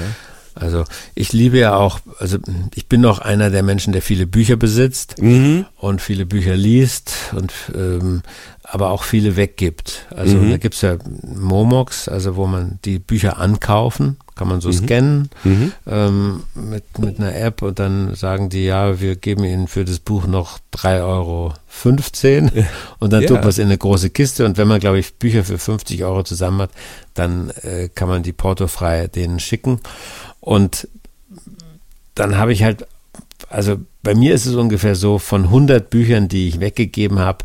Also 0.54 0.84
ich 1.14 1.32
liebe 1.32 1.58
ja 1.58 1.76
auch, 1.76 2.00
also 2.18 2.38
ich 2.74 2.86
bin 2.88 3.00
noch 3.02 3.20
einer 3.20 3.50
der 3.50 3.62
Menschen, 3.62 3.92
der 3.92 4.02
viele 4.02 4.26
Bücher 4.26 4.56
besitzt 4.56 5.20
Mhm. 5.22 5.64
und 5.76 6.00
viele 6.02 6.26
Bücher 6.26 6.56
liest 6.56 7.12
und 7.36 7.52
ähm, 7.74 8.22
aber 8.64 8.90
auch 8.90 9.04
viele 9.04 9.36
weggibt. 9.36 10.06
Also 10.10 10.38
Mhm. 10.38 10.50
da 10.50 10.56
gibt's 10.56 10.80
ja 10.80 10.96
Momox, 11.22 12.08
also 12.08 12.36
wo 12.36 12.46
man 12.46 12.78
die 12.84 12.98
Bücher 12.98 13.38
ankaufen, 13.38 14.16
kann 14.40 14.48
man 14.48 14.62
so 14.62 14.70
Mhm. 14.70 14.72
scannen 14.72 15.30
ähm, 15.86 16.44
mit, 16.54 16.98
mit 16.98 17.18
einer 17.20 17.36
App 17.36 17.60
und 17.60 17.78
dann 17.78 18.14
sagen 18.14 18.48
die, 18.48 18.64
ja, 18.64 18.98
wir 19.02 19.16
geben 19.16 19.44
Ihnen 19.44 19.68
für 19.68 19.84
das 19.84 19.98
Buch 19.98 20.26
noch 20.26 20.58
3,15 20.74 21.02
Euro 21.04 21.54
und 23.00 23.12
dann 23.12 23.20
Ja. 23.20 23.28
tut 23.28 23.40
man 23.40 23.48
es 23.50 23.58
in 23.58 23.66
eine 23.66 23.76
große 23.76 24.08
Kiste 24.08 24.46
und 24.46 24.56
wenn 24.56 24.66
man, 24.66 24.80
glaube 24.80 24.98
ich, 24.98 25.12
Bücher 25.16 25.44
für 25.44 25.58
50 25.58 26.02
Euro 26.04 26.22
zusammen 26.22 26.62
hat, 26.62 26.70
dann 27.12 27.50
äh, 27.64 27.90
kann 27.94 28.08
man 28.08 28.22
die 28.22 28.32
portofrei 28.32 29.08
denen 29.08 29.40
schicken 29.40 29.78
und 30.40 30.88
dann 32.14 32.38
habe 32.38 32.54
ich 32.54 32.62
halt, 32.62 32.86
also 33.50 33.76
bei 34.02 34.14
mir 34.14 34.32
ist 34.34 34.46
es 34.46 34.54
ungefähr 34.54 34.94
so, 34.96 35.18
von 35.18 35.44
100 35.44 35.90
Büchern, 35.90 36.28
die 36.28 36.48
ich 36.48 36.60
weggegeben 36.60 37.18
habe, 37.18 37.44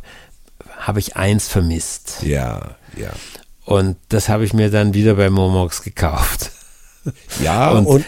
habe 0.79 0.99
ich 0.99 1.17
eins 1.17 1.49
vermisst. 1.49 2.19
Ja, 2.23 2.75
ja. 2.95 3.09
Und 3.65 3.97
das 4.09 4.29
habe 4.29 4.45
ich 4.45 4.53
mir 4.53 4.69
dann 4.69 4.93
wieder 4.93 5.15
bei 5.15 5.29
Momox 5.31 5.81
gekauft. 5.81 6.51
Ja, 7.43 7.71
Und- 7.71 7.85
und, 7.87 8.05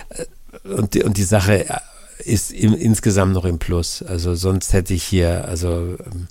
Und 0.64 0.94
die, 0.94 1.04
und 1.04 1.18
die 1.18 1.24
Sache 1.24 1.66
ist 2.26 2.52
im, 2.52 2.74
insgesamt 2.74 3.34
noch 3.34 3.46
im 3.46 3.58
Plus. 3.60 4.02
Also 4.04 4.36
sonst 4.36 4.74
hätte 4.74 4.94
ich 4.94 5.04
hier, 5.04 5.46
also 5.48 5.96
ähm, 6.06 6.28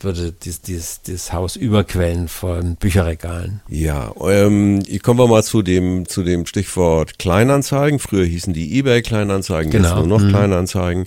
würde 0.00 0.32
dieses, 0.32 0.60
dieses, 0.62 1.02
dieses 1.02 1.32
Haus 1.32 1.56
überquellen 1.56 2.28
von 2.28 2.76
Bücherregalen. 2.76 3.60
ja, 3.68 4.12
ähm, 4.26 4.82
kommen 5.02 5.18
wir 5.18 5.26
mal 5.26 5.42
zu 5.42 5.62
dem, 5.62 6.06
zu 6.08 6.22
dem 6.22 6.46
Stichwort 6.46 7.18
Kleinanzeigen. 7.18 7.98
Früher 7.98 8.24
hießen 8.24 8.52
die 8.54 8.74
Ebay-Kleinanzeigen, 8.78 9.72
jetzt 9.72 9.82
Genau. 9.82 9.96
nur 10.06 10.18
noch 10.18 10.24
Mhm. 10.24 10.28
Kleinanzeigen. 10.30 11.06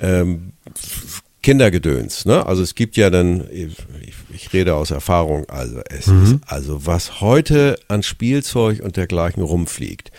Ähm, 0.00 0.52
Kindergedöns, 1.44 2.24
ne? 2.24 2.46
Also 2.46 2.62
es 2.62 2.74
gibt 2.74 2.96
ja 2.96 3.10
dann, 3.10 3.44
ich, 3.52 3.76
ich 4.34 4.52
rede 4.54 4.74
aus 4.74 4.90
Erfahrung, 4.90 5.46
also 5.50 5.80
es 5.90 6.08
ist, 6.08 6.36
also 6.46 6.86
was 6.86 7.20
heute 7.20 7.78
an 7.86 8.02
Spielzeug 8.02 8.80
und 8.80 8.96
dergleichen 8.96 9.42
rumfliegt. 9.42 10.10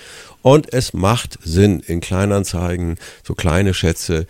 Und 0.43 0.71
es 0.71 0.93
macht 0.93 1.39
Sinn 1.43 1.79
in 1.79 1.99
Kleinanzeigen, 1.99 2.97
so 3.23 3.33
kleine 3.33 3.73
Schätze. 3.73 4.27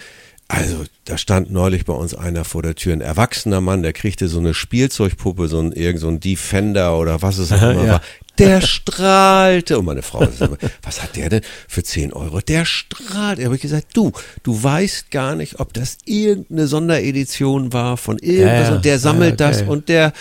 Also, 0.47 0.85
da 1.03 1.17
stand 1.17 1.51
neulich 1.51 1.83
bei 1.83 1.93
uns 1.93 2.13
einer 2.13 2.45
vor 2.45 2.61
der 2.61 2.75
Tür, 2.75 2.93
ein 2.93 3.01
erwachsener 3.01 3.59
Mann, 3.59 3.83
der 3.83 3.91
kriegte 3.93 4.29
so 4.29 4.39
eine 4.39 4.53
Spielzeugpuppe, 4.53 5.49
so 5.49 5.59
ein, 5.59 5.73
irgend 5.73 5.99
so 5.99 6.07
ein 6.07 6.21
Defender 6.21 6.97
oder 6.97 7.21
was 7.21 7.39
es 7.39 7.51
auch 7.51 7.61
immer 7.61 7.83
Ja. 7.83 7.91
war. 7.93 8.01
Der 8.39 8.61
strahlte. 8.61 9.79
Und 9.79 9.85
meine 9.85 10.01
Frau, 10.01 10.25
sagt, 10.29 10.63
was 10.83 11.01
hat 11.03 11.15
der 11.15 11.29
denn 11.29 11.41
für 11.67 11.83
10 11.83 12.13
Euro? 12.13 12.39
Der 12.41 12.65
strahlt. 12.65 13.39
Da 13.39 13.43
habe 13.45 13.55
ich 13.55 13.61
gesagt, 13.61 13.87
du, 13.93 14.11
du 14.43 14.61
weißt 14.63 15.11
gar 15.11 15.35
nicht, 15.35 15.59
ob 15.59 15.73
das 15.73 15.97
irgendeine 16.05 16.67
Sonderedition 16.67 17.73
war 17.73 17.97
von 17.97 18.17
irgendwas 18.19 18.59
Ja, 18.67 18.69
ja. 18.69 18.75
und 18.75 18.85
der 18.85 18.99
sammelt 18.99 19.39
Ja, 19.39 19.47
das 19.47 19.61
okay. 19.61 19.69
und 19.69 19.89
der, 19.89 20.13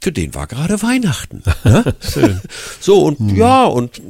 für 0.00 0.12
den 0.12 0.34
war 0.34 0.46
gerade 0.46 0.80
Weihnachten. 0.82 1.42
Ne? 1.64 1.94
So, 2.80 3.02
und 3.04 3.18
Hm. 3.18 3.36
ja, 3.36 3.64
und 3.64 4.00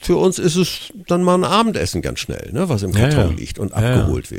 für 0.00 0.16
uns 0.16 0.38
ist 0.38 0.56
es 0.56 0.92
dann 1.06 1.22
mal 1.22 1.34
ein 1.34 1.44
Abendessen 1.44 2.02
ganz 2.02 2.18
schnell, 2.20 2.50
ne, 2.52 2.68
was 2.68 2.82
im 2.82 2.90
Ja, 2.92 3.08
Karton 3.08 3.30
ja. 3.32 3.36
liegt 3.38 3.58
und 3.58 3.70
Ja, 3.72 3.82
ja. 3.82 3.94
abgeholt 4.00 4.30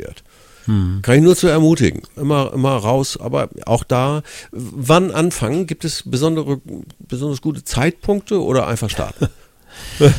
wird. 0.66 1.02
Kann 1.02 1.14
ich 1.16 1.22
nur 1.22 1.36
zu 1.36 1.46
ermutigen. 1.48 2.02
Immer, 2.16 2.52
immer 2.52 2.76
raus, 2.76 3.18
aber 3.20 3.48
auch 3.66 3.84
da, 3.84 4.22
wann 4.52 5.10
anfangen? 5.10 5.66
Gibt 5.66 5.84
es 5.84 6.02
besondere, 6.04 6.60
besonders 6.98 7.40
gute 7.40 7.64
Zeitpunkte 7.64 8.42
oder 8.42 8.66
einfach 8.66 8.90
starten? 8.90 9.28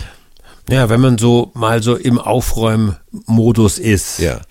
Ja, 0.69 0.89
wenn 0.89 0.99
man 0.99 1.17
so 1.17 1.51
mal 1.53 1.83
so 1.83 1.95
im 1.95 2.17
Aufräummodus 2.17 3.77
ist, 3.77 4.19
ja. 4.19 4.41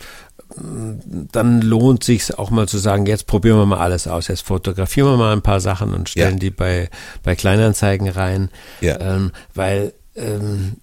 dann 0.57 1.61
lohnt 1.61 2.05
sich 2.05 2.39
auch 2.39 2.51
mal 2.51 2.69
zu 2.69 2.79
sagen, 2.79 3.07
jetzt 3.07 3.27
probieren 3.27 3.59
wir 3.59 3.67
mal 3.67 3.79
alles 3.79 4.07
aus. 4.07 4.29
Jetzt 4.29 4.47
fotografieren 4.47 5.09
wir 5.09 5.17
mal 5.17 5.33
ein 5.33 5.43
paar 5.43 5.61
Sachen 5.61 5.93
und 5.93 6.09
stellen 6.09 6.35
Ja. 6.35 6.39
die 6.39 6.51
bei, 6.51 6.89
bei 7.25 7.35
Kleinanzeigen 7.35 8.09
rein. 8.09 8.51
Ja. 8.81 9.01
Ähm, 9.01 9.33
weil 9.55 9.93
ähm, 10.15 10.75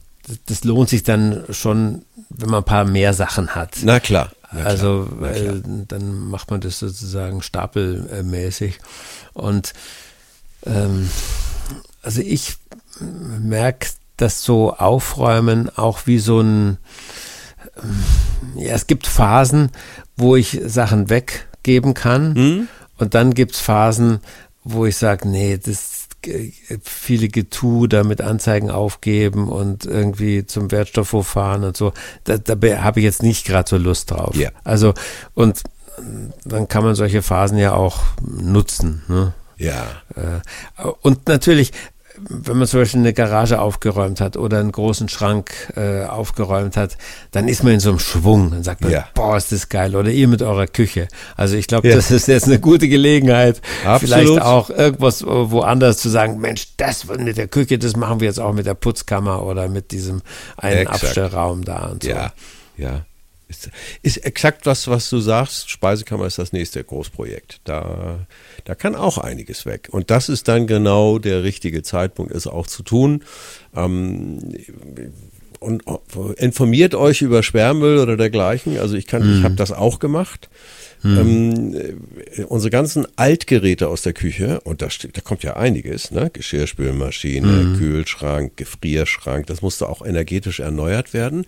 das 0.48 0.63
lohnt 0.65 0.89
sich 0.89 1.03
dann 1.03 1.44
schon, 1.50 2.03
wenn 2.38 2.50
man 2.50 2.60
ein 2.62 2.66
paar 2.66 2.86
mehr 2.86 3.14
Sachen 3.14 3.56
hat. 3.56 3.78
Na 3.84 4.00
klar. 4.00 4.32
Na 4.52 4.60
klar. 4.60 4.66
also 4.68 5.08
Na 5.20 5.30
klar. 5.32 5.46
weil 5.46 5.62
dann 5.88 6.30
macht 6.30 6.52
man 6.52 6.62
das 6.62 6.80
sozusagen 6.80 7.42
stapelmäßig. 7.42 8.80
Und 9.34 9.74
ähm, 10.66 11.10
also 12.02 12.22
ich 12.22 12.56
merke 13.00 13.88
das 14.18 14.44
so 14.44 14.74
aufräumen 14.76 15.70
auch 15.76 16.02
wie 16.06 16.20
so 16.20 16.42
ein 16.42 16.78
ja, 18.56 18.74
es 18.74 18.88
gibt 18.88 19.08
Phasen, 19.08 19.72
wo 20.18 20.36
ich 20.36 20.60
Sachen 20.66 21.10
weggeben 21.10 21.94
kann 21.94 22.36
Hm? 22.36 22.68
und 22.98 23.14
dann 23.16 23.34
gibt 23.34 23.54
es 23.56 23.62
Phasen, 23.62 24.20
wo 24.64 24.86
ich 24.86 24.98
sage, 24.98 25.28
nee, 25.28 25.58
das 25.58 25.70
äh, 25.70 26.00
viele 26.84 27.30
Getue 27.30 27.90
da 27.90 28.04
mit 28.04 28.22
Anzeigen 28.22 28.70
aufgeben 28.70 29.50
und 29.50 29.86
irgendwie 29.86 30.46
zum 30.46 30.72
Wertstoffhof 30.72 31.28
fahren 31.28 31.63
und 31.63 31.75
so, 31.78 31.94
da, 32.24 32.38
da 32.38 32.56
habe 32.84 33.00
ich 33.00 33.04
jetzt 33.04 33.24
nicht 33.24 33.46
gerade 33.46 33.70
so 33.70 33.78
Lust 33.78 34.12
drauf. 34.12 34.36
Ja. 34.36 34.50
Also 34.63 34.94
und 35.34 35.63
dann 36.46 36.68
kann 36.68 36.84
man 36.84 36.96
solche 36.96 37.22
Phasen 37.22 37.58
ja 37.58 37.74
auch 37.74 38.00
nutzen. 38.22 39.04
Ne? 39.08 39.34
Ja. 39.58 39.88
Äh, 40.16 40.88
und 41.01 41.28
natürlich, 41.28 41.72
wenn 42.30 42.58
man 42.58 42.68
zum 42.68 42.80
Beispiel 42.82 43.00
eine 43.00 43.13
Garage 43.13 43.60
aufgeräumt 43.60 44.22
hat 44.22 44.38
oder 44.38 44.60
einen 44.60 44.72
großen 44.72 45.10
Schrank 45.10 45.51
äh, 45.75 46.04
aufgeräumt 46.06 46.78
hat, 46.78 46.98
dann 47.32 47.48
ist 47.48 47.63
man 47.63 47.74
in 47.74 47.80
so 47.80 47.90
einem 47.90 48.00
Schwung. 48.00 48.51
Dann 48.51 48.63
sagt 48.63 48.82
man, 48.82 48.92
Ja. 48.92 49.08
boah, 49.13 49.38
ist 49.38 49.51
das 49.51 49.70
geil. 49.70 49.96
Oder 49.96 50.10
ihr 50.12 50.28
mit 50.28 50.42
eurer 50.42 50.68
Küche. 50.68 51.08
Also 51.36 51.56
ich 51.56 51.68
glaube, 51.68 51.90
Ja. 51.90 51.96
das 51.96 52.12
ist 52.12 52.28
jetzt 52.28 52.46
eine 52.48 52.60
gute 52.60 52.88
Gelegenheit, 52.88 53.62
Absolut. 53.86 54.01
vielleicht 54.01 54.42
auch 54.42 54.70
irgendwas 54.70 55.25
woanders 55.25 55.98
zu 55.98 56.10
sagen, 56.10 56.40
Mensch, 56.40 56.68
das 56.78 57.06
mit 57.08 57.38
der 57.38 57.48
Küche, 57.48 57.78
das 57.80 57.96
machen 57.96 58.20
wir 58.20 58.28
jetzt 58.28 58.40
auch 58.40 58.54
mit 58.54 58.66
der 58.66 58.74
Putzkammer 58.75 59.44
oder 59.44 59.68
mit 59.68 59.92
diesem 59.92 60.22
einen 60.58 60.80
Exakt. 60.80 61.04
Abstellraum 61.04 61.63
da 61.63 61.88
und 61.88 62.04
so. 62.04 62.10
Ja, 62.10 62.32
ja. 62.78 63.01
Ist, 63.51 63.70
ist 64.01 64.17
exakt 64.17 64.65
was, 64.65 64.88
was 64.88 65.10
du 65.10 65.20
sagst. 65.20 65.70
Speisekammer 65.70 66.25
ist 66.25 66.38
das 66.38 66.53
nächste 66.53 66.84
Großprojekt. 66.84 67.62
Da, 67.65 68.25
da 68.63 68.75
kann 68.75 68.96
auch 68.96 69.17
einiges 69.17 69.65
weg. 69.65 69.89
Und 69.91 70.10
das 70.10 70.29
ist 70.29 70.48
dann 70.48 70.67
genau 70.67 71.20
der 71.20 71.43
richtige 71.43 71.84
Zeitpunkt, 71.84 72.34
es 72.34 72.48
auch 72.48 72.65
zu 72.65 72.81
tun. 72.81 73.24
Ähm, 73.75 74.39
und 75.62 75.84
informiert 76.38 76.96
euch 76.96 77.22
über 77.22 77.44
Sperrmüll 77.44 78.00
oder 78.00 78.18
dergleichen. 78.18 78.77
Also 78.80 78.96
ich 78.96 79.08
kann, 79.08 79.38
ich 79.38 79.44
habe 79.44 79.56
das 79.56 79.72
auch 79.72 80.00
gemacht. 80.00 80.50
Ähm, 81.03 81.74
äh, 81.74 82.44
unsere 82.44 82.70
ganzen 82.70 83.08
Altgeräte 83.15 83.88
aus 83.88 84.03
der 84.03 84.13
Küche, 84.13 84.62
und 84.62 84.84
da, 84.84 84.91
steht, 84.91 85.18
da 85.18 85.22
kommt 85.22 85.41
ja 85.41 85.56
einiges, 85.56 86.12
ne? 86.12 86.30
Geschirrspülmaschine, 86.32 87.75
Kühlschrank, 87.80 88.56
Gefrierschrank, 88.56 89.48
das 89.48 89.63
musste 89.63 89.89
auch 89.89 90.06
energetisch 90.06 90.60
erneuert 90.60 91.13
werden. 91.13 91.48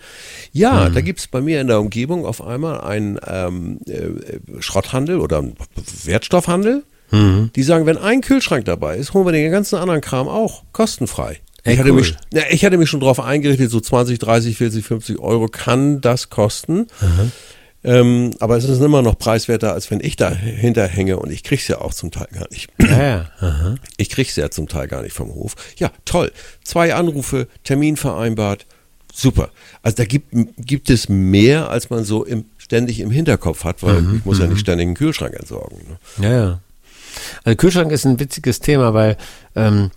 Ja, 0.54 0.90
da 0.90 1.02
gibt's 1.02 1.28
bei 1.28 1.40
mir 1.40 1.62
in 1.62 1.68
der 1.68 1.80
Umgebung 1.80 2.26
auf 2.26 2.42
einmal 2.42 2.82
einen 2.82 3.20
ähm, 3.28 3.80
äh, 3.86 4.62
Schrotthandel 4.62 5.20
oder 5.20 5.40
einen 5.40 5.56
Wertstoffhandel. 6.04 6.84
Die 7.56 7.62
sagen, 7.62 7.86
wenn 7.86 7.98
ein 7.98 8.22
Kühlschrank 8.22 8.66
dabei 8.66 8.98
ist, 8.98 9.14
holen 9.14 9.28
wir 9.28 9.34
den 9.34 9.52
ganzen 9.52 9.76
anderen 9.76 10.02
Kram 10.02 10.28
auch 10.28 10.64
kostenfrei. 10.72 11.42
Ey, 11.64 11.74
ich, 11.74 11.80
hatte 11.80 11.92
cool. 11.92 11.96
mich, 11.96 12.16
ja, 12.34 12.44
ich 12.50 12.66
hatte 12.66 12.78
mich 12.78 12.90
schon 12.90 13.00
darauf 13.00 13.20
eingerichtet, 13.20 13.72
so 13.72 13.80
20, 13.80 14.20
30, 14.20 14.58
40, 14.58 14.86
50 14.86 15.20
Euro 15.20 15.48
kann 15.48 16.02
das 16.02 16.30
kosten. 16.30 16.88
Ähm, 17.86 18.32
aber 18.40 18.58
es 18.58 18.64
ist 18.64 18.82
immer 18.82 19.02
noch 19.02 19.18
preiswerter, 19.18 19.74
als 19.74 19.92
wenn 19.92 20.00
ich 20.00 20.16
da 20.16 20.30
hinterhänge 20.32 21.18
und 21.18 21.32
ich 21.32 21.44
krieg's 21.44 21.68
ja 21.68 21.82
auch 21.82 21.94
zum 21.94 22.12
Teil 22.12 22.28
gar 22.34 22.48
nicht. 22.50 22.70
Ja, 22.80 22.88
ja. 23.02 23.30
Aha. 23.40 23.76
Ich 23.98 24.10
krieg's 24.10 24.36
ja 24.36 24.50
zum 24.50 24.68
Teil 24.68 24.88
gar 24.88 25.02
nicht 25.02 25.14
vom 25.14 25.34
Hof. 25.34 25.56
Ja, 25.78 25.92
toll. 26.06 26.32
Zwei 26.64 26.94
Anrufe, 26.96 27.48
Termin 27.64 27.98
vereinbart. 27.98 28.66
Super. 29.14 29.52
Also 29.84 29.98
da 29.98 30.06
gibt, 30.06 30.34
gibt 30.58 30.90
es 30.90 31.08
mehr, 31.08 31.70
als 31.70 31.90
man 31.90 32.04
so 32.04 32.26
im, 32.26 32.46
ständig 32.58 33.00
im 33.00 33.12
Hinterkopf 33.12 33.64
hat, 33.64 33.84
weil 33.84 34.16
ich 34.16 34.26
muss 34.26 34.40
ja 34.40 34.48
nicht 34.48 34.62
ständig 34.62 34.88
einen 34.88 34.96
Kühlschrank 34.96 35.36
entsorgen. 35.36 35.78
Ne? 35.88 36.24
Ja, 36.24 36.32
ja. 36.32 36.60
Also 37.44 37.56
Kühlschrank 37.58 37.92
ist 37.92 38.06
ein 38.06 38.20
witziges 38.20 38.60
Thema, 38.60 38.94
weil 38.94 39.18
ähm, 39.56 39.92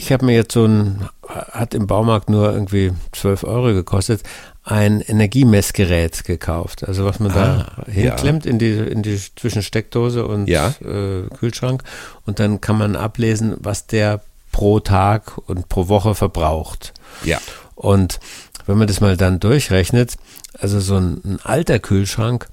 ich 0.00 0.12
habe 0.12 0.24
mir 0.24 0.34
jetzt 0.34 0.52
so 0.54 0.64
ein, 0.64 1.08
hat 1.28 1.74
im 1.74 1.86
Baumarkt 1.86 2.30
nur 2.30 2.52
irgendwie 2.52 2.92
12 3.12 3.44
Euro 3.44 3.72
gekostet, 3.74 4.22
ein 4.64 5.00
Energiemessgerät 5.00 6.24
gekauft. 6.24 6.84
Also 6.86 7.04
was 7.04 7.20
man 7.20 7.32
da 7.32 7.72
Ah, 7.76 7.90
hinklemmt 7.90 8.46
in 8.46 8.58
die, 8.58 8.72
in 8.72 9.02
die 9.02 9.18
Zwischensteckdose 9.36 10.26
und 10.26 10.48
Ja. 10.48 10.74
äh, 10.82 11.28
Kühlschrank 11.38 11.82
und 12.26 12.38
dann 12.38 12.60
kann 12.60 12.78
man 12.78 12.96
ablesen, 12.96 13.56
was 13.58 13.86
der 13.86 14.20
pro 14.52 14.80
Tag 14.80 15.36
und 15.48 15.68
pro 15.68 15.88
Woche 15.88 16.14
verbraucht. 16.14 16.92
Ja. 17.24 17.38
Und 17.74 18.20
wenn 18.66 18.78
man 18.78 18.86
das 18.88 19.00
mal 19.00 19.16
dann 19.16 19.38
durchrechnet, 19.40 20.16
also 20.58 20.80
so 20.80 20.96
ein, 20.96 21.20
ein 21.24 21.38
alter 21.42 21.78
Kühlschrank, 21.78 22.48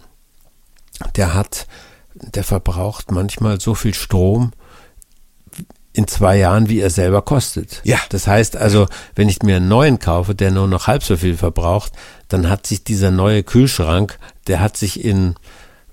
der 1.15 1.33
hat, 1.33 1.67
der 2.13 2.43
verbraucht 2.43 3.11
manchmal 3.11 3.59
so 3.59 3.73
viel 3.75 3.93
Strom 3.93 4.51
in 5.97 6.07
zwei 6.07 6.37
Jahren, 6.37 6.69
wie 6.69 6.79
er 6.79 6.91
selber 6.91 7.23
kostet. 7.23 7.81
Ja. 7.83 7.97
Das 8.09 8.27
heißt 8.27 8.55
also, 8.55 8.87
wenn 9.15 9.29
ich 9.29 9.41
mir 9.41 9.55
einen 9.55 9.67
neuen 9.67 9.97
kaufe, 9.97 10.35
der 10.35 10.51
nur 10.51 10.67
noch 10.67 10.85
halb 10.85 11.03
so 11.03 11.17
viel 11.17 11.35
verbraucht, 11.35 11.91
dann 12.27 12.49
hat 12.49 12.67
sich 12.67 12.83
dieser 12.83 13.09
neue 13.09 13.41
Kühlschrank, 13.41 14.19
der 14.45 14.59
hat 14.59 14.77
sich 14.77 15.03
in 15.03 15.33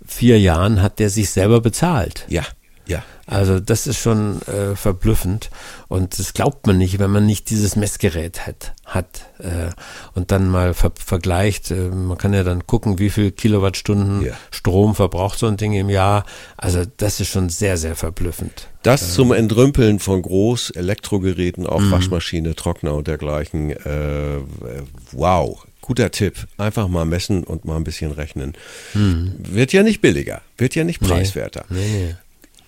vier 0.06 0.38
Jahren, 0.38 0.82
hat 0.82 0.98
der 0.98 1.08
sich 1.08 1.30
selber 1.30 1.62
bezahlt. 1.62 2.26
Ja. 2.28 2.42
Ja. 2.86 3.02
Also 3.26 3.58
das 3.58 3.86
ist 3.86 3.98
schon 3.98 4.42
äh, 4.42 4.76
verblüffend 4.76 5.48
und 5.88 6.18
das 6.18 6.34
glaubt 6.34 6.66
man 6.66 6.76
nicht, 6.76 6.98
wenn 6.98 7.10
man 7.10 7.24
nicht 7.24 7.48
dieses 7.48 7.74
Messgerät 7.76 8.46
hat. 8.46 8.74
hat 8.84 9.06
äh, 9.38 9.70
und 10.14 10.30
dann 10.30 10.50
mal 10.50 10.74
ver 10.74 10.92
vergleicht, 10.94 11.70
äh, 11.70 11.88
man 11.88 12.18
kann 12.18 12.34
ja 12.34 12.44
dann 12.44 12.66
gucken, 12.66 12.98
wie 12.98 13.08
viel 13.08 13.30
Kilowattstunden 13.30 14.22
Ja. 14.22 14.34
Strom 14.50 14.94
verbraucht 14.94 15.38
so 15.38 15.46
ein 15.46 15.56
Ding 15.56 15.72
im 15.72 15.88
Jahr. 15.88 16.26
Also 16.58 16.82
das 16.98 17.20
ist 17.20 17.28
schon 17.28 17.48
sehr, 17.48 17.78
sehr 17.78 17.96
verblüffend. 17.96 18.68
Das 18.82 19.14
zum 19.14 19.32
Entrümpeln 19.32 19.98
von 19.98 20.20
Groß-Elektrogeräten, 20.20 21.66
auch 21.66 21.80
Waschmaschine, 21.90 22.54
Trockner 22.54 22.94
und 22.94 23.08
dergleichen. 23.08 23.70
Äh, 23.70 24.40
wow, 25.12 25.64
guter 25.80 26.10
Tipp. 26.10 26.46
Einfach 26.58 26.88
mal 26.88 27.06
messen 27.06 27.44
und 27.44 27.64
mal 27.64 27.76
ein 27.76 27.84
bisschen 27.84 28.12
rechnen. 28.12 28.52
Wird 28.92 29.72
ja 29.72 29.82
nicht 29.82 30.02
billiger, 30.02 30.42
wird 30.58 30.74
ja 30.74 30.84
nicht 30.84 31.00
preiswerter. 31.00 31.64
Nee, 31.70 31.78
nee. 31.78 32.14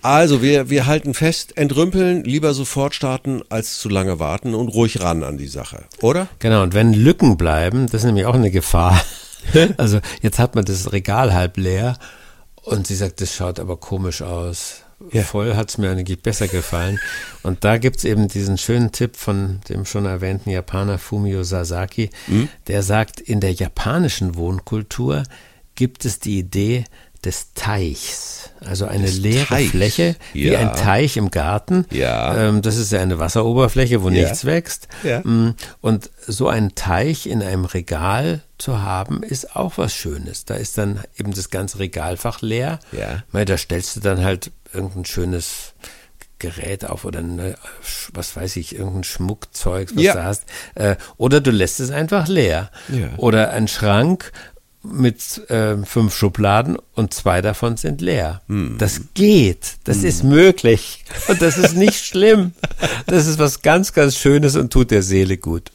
Also 0.06 0.40
wir, 0.40 0.70
wir 0.70 0.86
halten 0.86 1.14
fest, 1.14 1.56
entrümpeln, 1.58 2.22
lieber 2.22 2.54
sofort 2.54 2.94
starten, 2.94 3.42
als 3.48 3.80
zu 3.80 3.88
lange 3.88 4.20
warten 4.20 4.54
und 4.54 4.68
ruhig 4.68 5.00
ran 5.00 5.24
an 5.24 5.36
die 5.36 5.48
Sache, 5.48 5.82
oder? 6.00 6.28
Genau, 6.38 6.62
und 6.62 6.74
wenn 6.74 6.92
Lücken 6.92 7.36
bleiben, 7.36 7.86
das 7.86 8.02
ist 8.02 8.04
nämlich 8.04 8.24
auch 8.24 8.36
eine 8.36 8.52
Gefahr. 8.52 9.02
also 9.78 9.98
jetzt 10.22 10.38
hat 10.38 10.54
man 10.54 10.64
das 10.64 10.92
Regal 10.92 11.34
halb 11.34 11.56
leer 11.56 11.98
und 12.62 12.86
sie 12.86 12.94
sagt, 12.94 13.20
das 13.20 13.34
schaut 13.34 13.58
aber 13.58 13.78
komisch 13.78 14.22
aus. 14.22 14.82
Ja. 15.10 15.24
Voll 15.24 15.56
hat 15.56 15.70
es 15.70 15.78
mir 15.78 15.90
eigentlich 15.90 16.22
besser 16.22 16.46
gefallen. 16.46 17.00
Und 17.42 17.64
da 17.64 17.76
gibt's 17.76 18.04
eben 18.04 18.28
diesen 18.28 18.58
schönen 18.58 18.92
Tipp 18.92 19.16
von 19.16 19.60
dem 19.68 19.84
schon 19.86 20.06
erwähnten 20.06 20.50
Japaner 20.50 20.98
Fumio 20.98 21.42
Sasaki, 21.42 22.10
Hm? 22.26 22.48
der 22.68 22.84
sagt, 22.84 23.20
in 23.20 23.40
der 23.40 23.54
japanischen 23.54 24.36
Wohnkultur 24.36 25.24
gibt 25.74 26.04
es 26.04 26.20
die 26.20 26.38
Idee 26.38 26.84
des 27.26 27.52
Teichs. 27.54 28.50
Also 28.64 28.86
eine 28.86 29.04
Des 29.04 29.18
leere 29.18 29.44
Teichs. 29.46 29.70
Fläche, 29.70 30.16
wie 30.32 30.48
Ja. 30.50 30.60
ein 30.60 30.72
Teich 30.74 31.16
im 31.18 31.30
Garten. 31.30 31.84
Ja. 31.90 32.34
Ähm, 32.48 32.62
das 32.62 32.76
ist 32.76 32.90
ja 32.92 33.00
eine 33.00 33.18
Wasseroberfläche, 33.18 34.02
wo 34.02 34.08
Ja. 34.08 34.22
nichts 34.22 34.44
wächst. 34.46 34.88
Ja. 35.02 35.20
Mm, 35.20 35.54
Und 35.82 36.10
so 36.26 36.48
einen 36.48 36.74
Teich 36.74 37.26
in 37.26 37.42
einem 37.42 37.66
Regal 37.66 38.40
zu 38.58 38.80
haben, 38.82 39.22
ist 39.22 39.54
auch 39.56 39.76
was 39.76 39.92
Schönes. 39.92 40.46
Da 40.46 40.54
ist 40.54 40.78
dann 40.78 41.00
eben 41.18 41.34
das 41.34 41.50
ganze 41.50 41.78
Regalfach 41.80 42.40
leer. 42.40 42.78
Ja. 42.92 43.22
Weil 43.30 43.44
da 43.44 43.58
stellst 43.58 43.96
du 43.96 44.00
dann 44.00 44.24
halt 44.24 44.50
irgendein 44.72 45.04
schönes 45.04 45.74
Gerät 46.38 46.84
auf 46.84 47.04
oder 47.04 47.20
eine, 47.20 47.56
was 48.12 48.36
weiß 48.36 48.56
ich, 48.56 48.74
irgendein 48.76 49.04
Schmuckzeug, 49.04 49.90
was 49.94 50.02
Ja. 50.02 50.14
du 50.14 50.24
hast. 50.24 50.44
Äh, 50.74 50.96
Oder 51.16 51.40
du 51.40 51.50
lässt 51.50 51.80
es 51.80 51.90
einfach 51.90 52.28
leer. 52.28 52.70
Ja. 52.88 53.08
Oder 53.16 53.50
ein 53.50 53.68
Schrank 53.68 54.32
mit 54.92 55.48
äh, 55.50 55.76
fünf 55.84 56.14
Schubladen 56.14 56.76
und 56.94 57.12
zwei 57.14 57.42
davon 57.42 57.76
sind 57.76 58.00
leer. 58.00 58.42
Hm. 58.48 58.76
Das 58.78 59.00
geht, 59.14 59.76
das 59.84 60.04
ist 60.04 60.24
möglich 60.24 61.04
und 61.28 61.42
das 61.42 61.58
ist 61.58 61.76
nicht 61.76 62.04
schlimm. 62.04 62.52
Das 63.06 63.26
ist 63.26 63.38
was 63.38 63.62
ganz, 63.62 63.92
ganz 63.92 64.16
Schönes 64.16 64.56
und 64.56 64.72
tut 64.72 64.90
der 64.90 65.02
Seele 65.02 65.36
gut. 65.36 65.70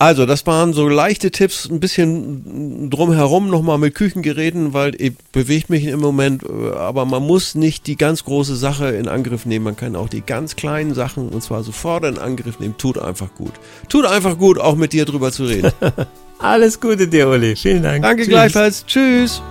Also, 0.00 0.26
das 0.26 0.46
waren 0.46 0.74
so 0.74 0.88
leichte 0.88 1.32
Tipps, 1.32 1.68
ein 1.68 1.80
bisschen 1.80 2.88
drumherum 2.88 3.50
nochmal 3.50 3.78
mit 3.78 3.96
Küchengeräten, 3.96 4.72
weil 4.72 4.94
ich 5.00 5.18
bewegt 5.32 5.70
mich 5.70 5.86
im 5.86 5.98
Moment, 5.98 6.44
äh, 6.44 6.70
aber 6.76 7.04
man 7.04 7.24
muss 7.24 7.56
nicht 7.56 7.88
die 7.88 7.96
ganz 7.96 8.22
große 8.22 8.54
Sache 8.54 8.90
in 8.90 9.08
Angriff 9.08 9.44
nehmen. 9.44 9.64
Man 9.64 9.76
kann 9.76 9.96
auch 9.96 10.08
die 10.08 10.20
ganz 10.20 10.54
kleinen 10.54 10.94
Sachen 10.94 11.28
und 11.30 11.42
zwar 11.42 11.64
sofort 11.64 12.04
in 12.04 12.16
Angriff 12.16 12.60
nehmen. 12.60 12.76
Tut 12.78 12.96
einfach 12.96 13.34
gut. 13.34 13.54
Tut 13.88 14.06
einfach 14.06 14.38
gut, 14.38 14.58
auch 14.58 14.76
mit 14.76 14.92
dir 14.92 15.04
drüber 15.04 15.32
zu 15.32 15.46
reden. 15.46 15.72
Alles 16.38 16.80
Gute 16.80 17.08
dir, 17.08 17.28
Uli. 17.28 17.56
Vielen 17.56 17.82
Dank. 17.82 18.02
Danke 18.02 18.22
Tschüss. 18.22 18.28
gleichfalls. 18.28 18.86
Tschüss. 18.86 19.42